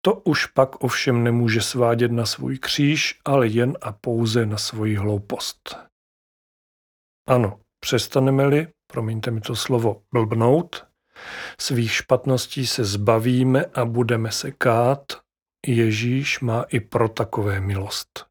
To 0.01 0.13
už 0.13 0.45
pak 0.45 0.83
ovšem 0.83 1.23
nemůže 1.23 1.61
svádět 1.61 2.11
na 2.11 2.25
svůj 2.25 2.57
kříž, 2.57 3.19
ale 3.25 3.47
jen 3.47 3.77
a 3.81 3.91
pouze 3.91 4.45
na 4.45 4.57
svoji 4.57 4.95
hloupost. 4.95 5.92
Ano, 7.27 7.59
přestaneme-li, 7.79 8.67
promiňte 8.87 9.31
mi 9.31 9.41
to 9.41 9.55
slovo, 9.55 10.01
blbnout, 10.13 10.85
svých 11.59 11.91
špatností 11.91 12.67
se 12.67 12.83
zbavíme 12.83 13.65
a 13.65 13.85
budeme 13.85 14.31
se 14.31 14.51
kát, 14.51 15.03
Ježíš 15.67 16.39
má 16.39 16.63
i 16.63 16.79
pro 16.79 17.09
takové 17.09 17.59
milost. 17.59 18.25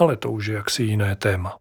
Ale 0.00 0.16
to 0.16 0.32
už 0.32 0.46
je 0.46 0.54
jaksi 0.54 0.82
jiné 0.82 1.16
téma. 1.16 1.58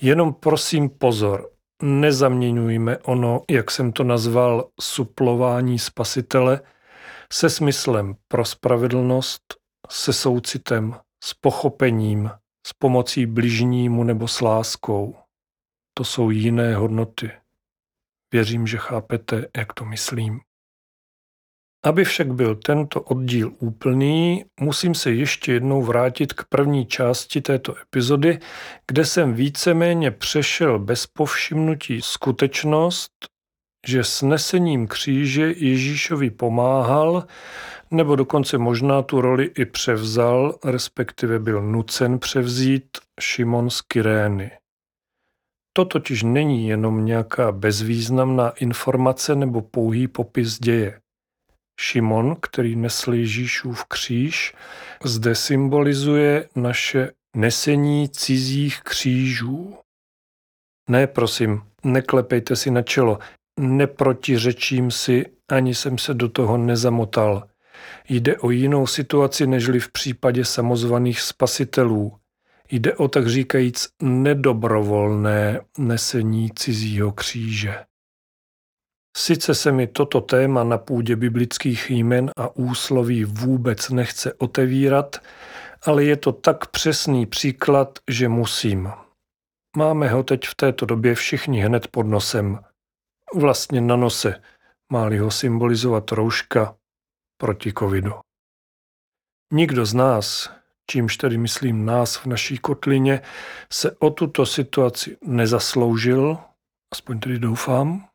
Jenom 0.00 0.34
prosím 0.34 0.88
pozor, 0.88 1.50
nezaměňujme 1.82 2.98
ono, 2.98 3.42
jak 3.50 3.70
jsem 3.70 3.92
to 3.92 4.04
nazval, 4.04 4.68
suplování 4.80 5.78
spasitele, 5.78 6.60
se 7.32 7.50
smyslem 7.50 8.16
pro 8.28 8.44
spravedlnost, 8.44 9.42
se 9.90 10.12
soucitem, 10.12 11.00
s 11.24 11.34
pochopením, 11.34 12.30
s 12.66 12.72
pomocí 12.72 13.26
bližnímu 13.26 14.04
nebo 14.04 14.28
s 14.28 14.40
láskou. 14.40 15.16
To 15.98 16.04
jsou 16.04 16.30
jiné 16.30 16.74
hodnoty. 16.74 17.30
Věřím, 18.32 18.66
že 18.66 18.78
chápete, 18.78 19.46
jak 19.56 19.72
to 19.72 19.84
myslím. 19.84 20.40
Aby 21.84 22.04
však 22.04 22.34
byl 22.34 22.54
tento 22.54 23.02
oddíl 23.02 23.52
úplný, 23.58 24.44
musím 24.60 24.94
se 24.94 25.10
ještě 25.10 25.52
jednou 25.52 25.82
vrátit 25.82 26.32
k 26.32 26.44
první 26.48 26.86
části 26.86 27.40
této 27.40 27.78
epizody, 27.78 28.38
kde 28.86 29.04
jsem 29.04 29.34
víceméně 29.34 30.10
přešel 30.10 30.78
bez 30.78 31.06
povšimnutí 31.06 32.02
skutečnost, 32.02 33.12
že 33.86 34.04
s 34.04 34.22
nesením 34.22 34.86
kříže 34.86 35.52
Ježíšovi 35.56 36.30
pomáhal, 36.30 37.26
nebo 37.90 38.16
dokonce 38.16 38.58
možná 38.58 39.02
tu 39.02 39.20
roli 39.20 39.50
i 39.58 39.64
převzal, 39.64 40.58
respektive 40.64 41.38
byl 41.38 41.62
nucen 41.62 42.18
převzít 42.18 42.98
Šimon 43.20 43.70
z 43.70 43.80
Kyrény. 43.80 44.50
To 45.78 45.84
totiž 45.84 46.22
není 46.22 46.68
jenom 46.68 47.04
nějaká 47.04 47.52
bezvýznamná 47.52 48.50
informace 48.50 49.34
nebo 49.34 49.62
pouhý 49.62 50.08
popis 50.08 50.58
děje. 50.58 51.00
Šimon, 51.80 52.36
který 52.40 52.76
nesl 52.76 53.14
Ježíšův 53.14 53.84
kříž, 53.84 54.54
zde 55.04 55.34
symbolizuje 55.34 56.48
naše 56.56 57.12
nesení 57.36 58.08
cizích 58.08 58.80
křížů. 58.80 59.76
Ne, 60.90 61.06
prosím, 61.06 61.62
neklepejte 61.84 62.56
si 62.56 62.70
na 62.70 62.82
čelo, 62.82 63.18
neprotiřečím 63.60 64.90
si, 64.90 65.26
ani 65.48 65.74
jsem 65.74 65.98
se 65.98 66.14
do 66.14 66.28
toho 66.28 66.56
nezamotal. 66.56 67.48
Jde 68.08 68.36
o 68.38 68.50
jinou 68.50 68.86
situaci 68.86 69.46
nežli 69.46 69.80
v 69.80 69.92
případě 69.92 70.44
samozvaných 70.44 71.20
spasitelů. 71.20 72.18
Jde 72.70 72.94
o 72.94 73.08
tak 73.08 73.28
říkajíc 73.28 73.88
nedobrovolné 74.02 75.60
nesení 75.78 76.50
cizího 76.50 77.12
kříže. 77.12 77.84
Sice 79.16 79.54
se 79.54 79.72
mi 79.72 79.86
toto 79.86 80.20
téma 80.20 80.64
na 80.64 80.78
půdě 80.78 81.16
biblických 81.16 81.90
jmen 81.90 82.30
a 82.36 82.56
úsloví 82.56 83.24
vůbec 83.24 83.90
nechce 83.90 84.34
otevírat, 84.34 85.16
ale 85.86 86.04
je 86.04 86.16
to 86.16 86.32
tak 86.32 86.66
přesný 86.66 87.26
příklad, 87.26 87.98
že 88.10 88.28
musím. 88.28 88.90
Máme 89.76 90.08
ho 90.08 90.22
teď 90.22 90.46
v 90.46 90.54
této 90.54 90.86
době 90.86 91.14
všichni 91.14 91.60
hned 91.60 91.88
pod 91.88 92.02
nosem. 92.02 92.58
Vlastně 93.34 93.80
na 93.80 93.96
nose, 93.96 94.42
má 94.92 95.10
ho 95.20 95.30
symbolizovat 95.30 96.12
rouška 96.12 96.76
proti 97.40 97.72
covidu. 97.72 98.12
Nikdo 99.52 99.86
z 99.86 99.94
nás, 99.94 100.50
čímž 100.90 101.16
tedy 101.16 101.38
myslím 101.38 101.84
nás 101.84 102.16
v 102.16 102.26
naší 102.26 102.58
kotlině, 102.58 103.20
se 103.72 103.96
o 103.98 104.10
tuto 104.10 104.46
situaci 104.46 105.16
nezasloužil, 105.22 106.38
aspoň 106.92 107.20
tedy 107.20 107.38
doufám, 107.38 108.08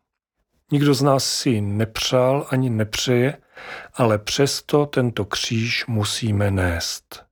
Nikdo 0.73 0.93
z 0.93 1.01
nás 1.01 1.25
si 1.25 1.49
ji 1.49 1.61
nepřál 1.61 2.47
ani 2.49 2.69
nepřeje, 2.69 3.37
ale 3.93 4.17
přesto 4.17 4.85
tento 4.85 5.25
kříž 5.25 5.85
musíme 5.85 6.51
nést. 6.51 7.25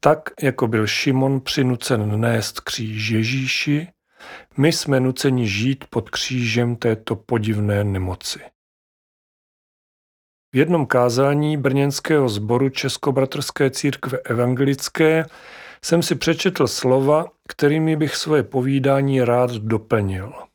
Tak, 0.00 0.30
jako 0.42 0.66
byl 0.66 0.86
Šimon 0.86 1.40
přinucen 1.40 2.20
nést 2.20 2.60
kříž 2.60 3.08
Ježíši, 3.08 3.88
my 4.56 4.72
jsme 4.72 5.00
nuceni 5.00 5.48
žít 5.48 5.84
pod 5.90 6.10
křížem 6.10 6.76
této 6.76 7.16
podivné 7.16 7.84
nemoci. 7.84 8.40
V 10.56 10.58
jednom 10.58 10.86
kázání 10.86 11.56
brněnského 11.56 12.28
sboru 12.28 12.68
Českobratrské 12.68 13.70
církve 13.70 14.18
evangelické 14.18 15.24
jsem 15.84 16.02
si 16.02 16.14
přečetl 16.14 16.66
slova, 16.66 17.26
kterými 17.48 17.96
bych 17.96 18.16
svoje 18.16 18.42
povídání 18.42 19.24
rád 19.24 19.50
doplnil– 19.50 20.32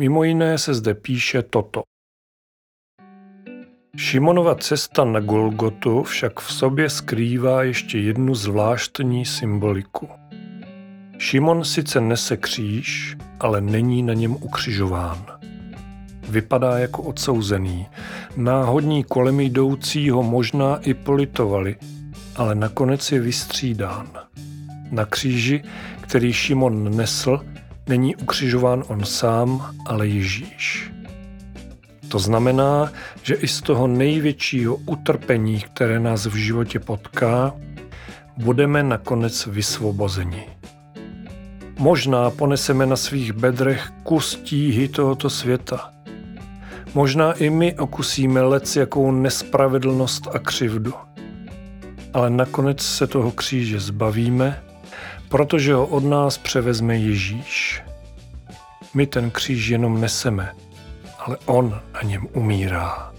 Mimo 0.00 0.24
jiné 0.24 0.58
se 0.58 0.74
zde 0.74 0.94
píše 0.94 1.42
toto. 1.42 1.82
Šimonova 3.96 4.54
cesta 4.54 5.04
na 5.04 5.20
Golgotu 5.20 6.02
však 6.02 6.40
v 6.40 6.52
sobě 6.52 6.90
skrývá 6.90 7.62
ještě 7.62 7.98
jednu 7.98 8.34
zvláštní 8.34 9.24
symboliku. 9.24 10.08
Šimon 11.18 11.64
sice 11.64 12.00
nese 12.00 12.36
kříž, 12.36 13.16
ale 13.40 13.60
není 13.60 14.02
na 14.02 14.14
něm 14.14 14.32
ukřižován. 14.32 15.37
Vypadá 16.28 16.78
jako 16.78 17.02
odsouzený. 17.02 17.86
Náhodní 18.36 19.04
kolem 19.04 19.40
jdoucí 19.40 20.10
ho 20.10 20.22
možná 20.22 20.76
i 20.76 20.94
politovali, 20.94 21.76
ale 22.36 22.54
nakonec 22.54 23.12
je 23.12 23.20
vystřídán. 23.20 24.06
Na 24.90 25.04
kříži, 25.04 25.62
který 26.00 26.32
Šimon 26.32 26.96
nesl, 26.96 27.40
není 27.88 28.16
ukřižován 28.16 28.84
on 28.88 29.04
sám, 29.04 29.74
ale 29.86 30.06
Ježíš. 30.06 30.90
To 32.08 32.18
znamená, 32.18 32.92
že 33.22 33.34
i 33.34 33.48
z 33.48 33.60
toho 33.60 33.86
největšího 33.86 34.76
utrpení, 34.76 35.60
které 35.60 36.00
nás 36.00 36.26
v 36.26 36.34
životě 36.34 36.78
potká, 36.78 37.54
budeme 38.36 38.82
nakonec 38.82 39.46
vysvobozeni. 39.46 40.46
Možná 41.78 42.30
poneseme 42.30 42.86
na 42.86 42.96
svých 42.96 43.32
bedrech 43.32 43.90
kus 44.02 44.40
tíhy 44.42 44.88
tohoto 44.88 45.30
světa. 45.30 45.90
Možná 46.94 47.32
i 47.32 47.50
my 47.50 47.74
okusíme 47.74 48.42
lec 48.42 48.76
jakou 48.76 49.12
nespravedlnost 49.12 50.28
a 50.34 50.38
křivdu. 50.38 50.92
Ale 52.14 52.30
nakonec 52.30 52.82
se 52.82 53.06
toho 53.06 53.30
kříže 53.30 53.80
zbavíme 53.80 54.62
protože 55.28 55.74
ho 55.74 55.86
od 55.86 56.04
nás 56.04 56.38
převezme 56.38 56.96
Ježíš. 56.96 57.82
My 58.94 59.06
ten 59.06 59.30
kříž 59.30 59.68
jenom 59.68 60.00
neseme, 60.00 60.52
ale 61.18 61.36
on 61.46 61.80
na 61.94 62.02
něm 62.02 62.26
umírá. 62.32 63.12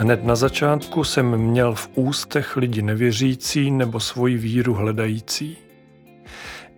Hned 0.00 0.24
na 0.24 0.36
začátku 0.36 1.04
jsem 1.04 1.36
měl 1.36 1.74
v 1.74 1.88
ústech 1.94 2.56
lidi 2.56 2.82
nevěřící 2.82 3.70
nebo 3.70 4.00
svoji 4.00 4.36
víru 4.36 4.74
hledající. 4.74 5.56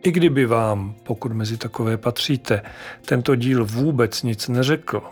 I 0.02 0.12
kdyby 0.12 0.46
vám, 0.46 0.94
pokud 1.02 1.32
mezi 1.32 1.56
takové 1.56 1.96
patříte, 1.96 2.62
tento 3.06 3.34
díl 3.34 3.64
vůbec 3.64 4.22
nic 4.22 4.48
neřekl, 4.48 5.02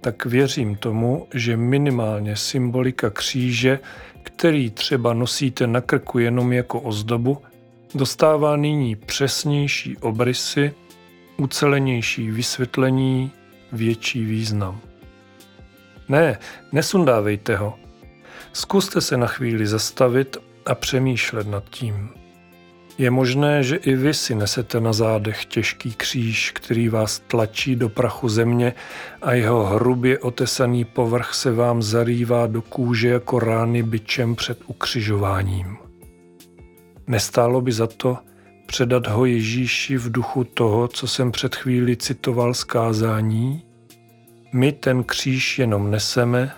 tak 0.00 0.26
věřím 0.26 0.76
tomu, 0.76 1.26
že 1.34 1.56
minimálně 1.56 2.36
symbolika 2.36 3.10
kříže, 3.10 3.78
který 4.22 4.70
třeba 4.70 5.12
nosíte 5.14 5.66
na 5.66 5.80
krku 5.80 6.18
jenom 6.18 6.52
jako 6.52 6.80
ozdobu, 6.80 7.38
dostává 7.94 8.56
nyní 8.56 8.96
přesnější 8.96 9.96
obrysy, 9.96 10.74
ucelenější 11.36 12.30
vysvětlení, 12.30 13.30
větší 13.72 14.24
význam. 14.24 14.80
Ne, 16.08 16.38
nesundávejte 16.72 17.56
ho. 17.56 17.74
Zkuste 18.52 19.00
se 19.00 19.16
na 19.16 19.26
chvíli 19.26 19.66
zastavit 19.66 20.36
a 20.66 20.74
přemýšlet 20.74 21.46
nad 21.46 21.64
tím. 21.70 22.08
Je 22.98 23.10
možné, 23.10 23.62
že 23.62 23.76
i 23.76 23.96
vy 23.96 24.14
si 24.14 24.34
nesete 24.34 24.80
na 24.80 24.92
zádech 24.92 25.44
těžký 25.44 25.94
kříž, 25.94 26.50
který 26.50 26.88
vás 26.88 27.18
tlačí 27.18 27.76
do 27.76 27.88
prachu 27.88 28.28
země 28.28 28.74
a 29.22 29.32
jeho 29.32 29.64
hrubě 29.64 30.18
otesaný 30.18 30.84
povrch 30.84 31.34
se 31.34 31.52
vám 31.52 31.82
zarývá 31.82 32.46
do 32.46 32.62
kůže 32.62 33.08
jako 33.08 33.38
rány 33.38 33.82
byčem 33.82 34.36
před 34.36 34.58
ukřižováním. 34.66 35.76
Nestálo 37.06 37.60
by 37.60 37.72
za 37.72 37.86
to 37.86 38.18
předat 38.66 39.06
ho 39.06 39.26
Ježíši 39.26 39.96
v 39.96 40.12
duchu 40.12 40.44
toho, 40.44 40.88
co 40.88 41.06
jsem 41.06 41.32
před 41.32 41.54
chvíli 41.54 41.96
citoval 41.96 42.54
z 42.54 42.64
kázání? 42.64 43.67
My 44.52 44.72
ten 44.72 45.04
kříž 45.04 45.58
jenom 45.58 45.90
neseme, 45.90 46.52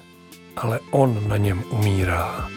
ale 0.57 0.81
on 0.91 1.29
na 1.29 1.37
něm 1.37 1.65
umírá. 1.71 2.49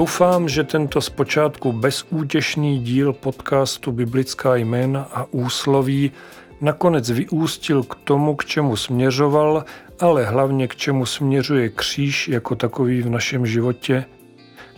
Doufám, 0.00 0.48
že 0.48 0.64
tento 0.64 1.00
zpočátku 1.00 1.72
bezútěšný 1.72 2.78
díl 2.78 3.12
podcastu 3.12 3.92
Biblická 3.92 4.56
jména 4.56 5.02
a 5.02 5.24
úsloví 5.30 6.12
nakonec 6.60 7.10
vyústil 7.10 7.82
k 7.82 7.94
tomu, 7.94 8.36
k 8.36 8.44
čemu 8.44 8.76
směřoval, 8.76 9.64
ale 10.00 10.24
hlavně 10.24 10.68
k 10.68 10.76
čemu 10.76 11.06
směřuje 11.06 11.68
kříž 11.68 12.28
jako 12.28 12.56
takový 12.56 13.02
v 13.02 13.10
našem 13.10 13.46
životě, 13.46 14.04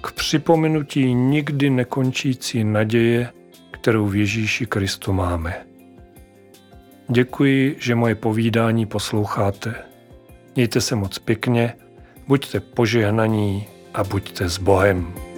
k 0.00 0.12
připomenutí 0.12 1.14
nikdy 1.14 1.70
nekončící 1.70 2.64
naděje, 2.64 3.30
kterou 3.70 4.06
v 4.06 4.16
Ježíši 4.16 4.66
Kristu 4.66 5.12
máme. 5.12 5.66
Děkuji, 7.08 7.76
že 7.78 7.94
moje 7.94 8.14
povídání 8.14 8.86
posloucháte. 8.86 9.74
Mějte 10.56 10.80
se 10.80 10.96
moc 10.96 11.18
pěkně, 11.18 11.74
buďte 12.28 12.60
požehnaní 12.60 13.71
a 13.94 14.04
buďte 14.04 14.48
s 14.48 14.58
Bohem. 14.58 15.31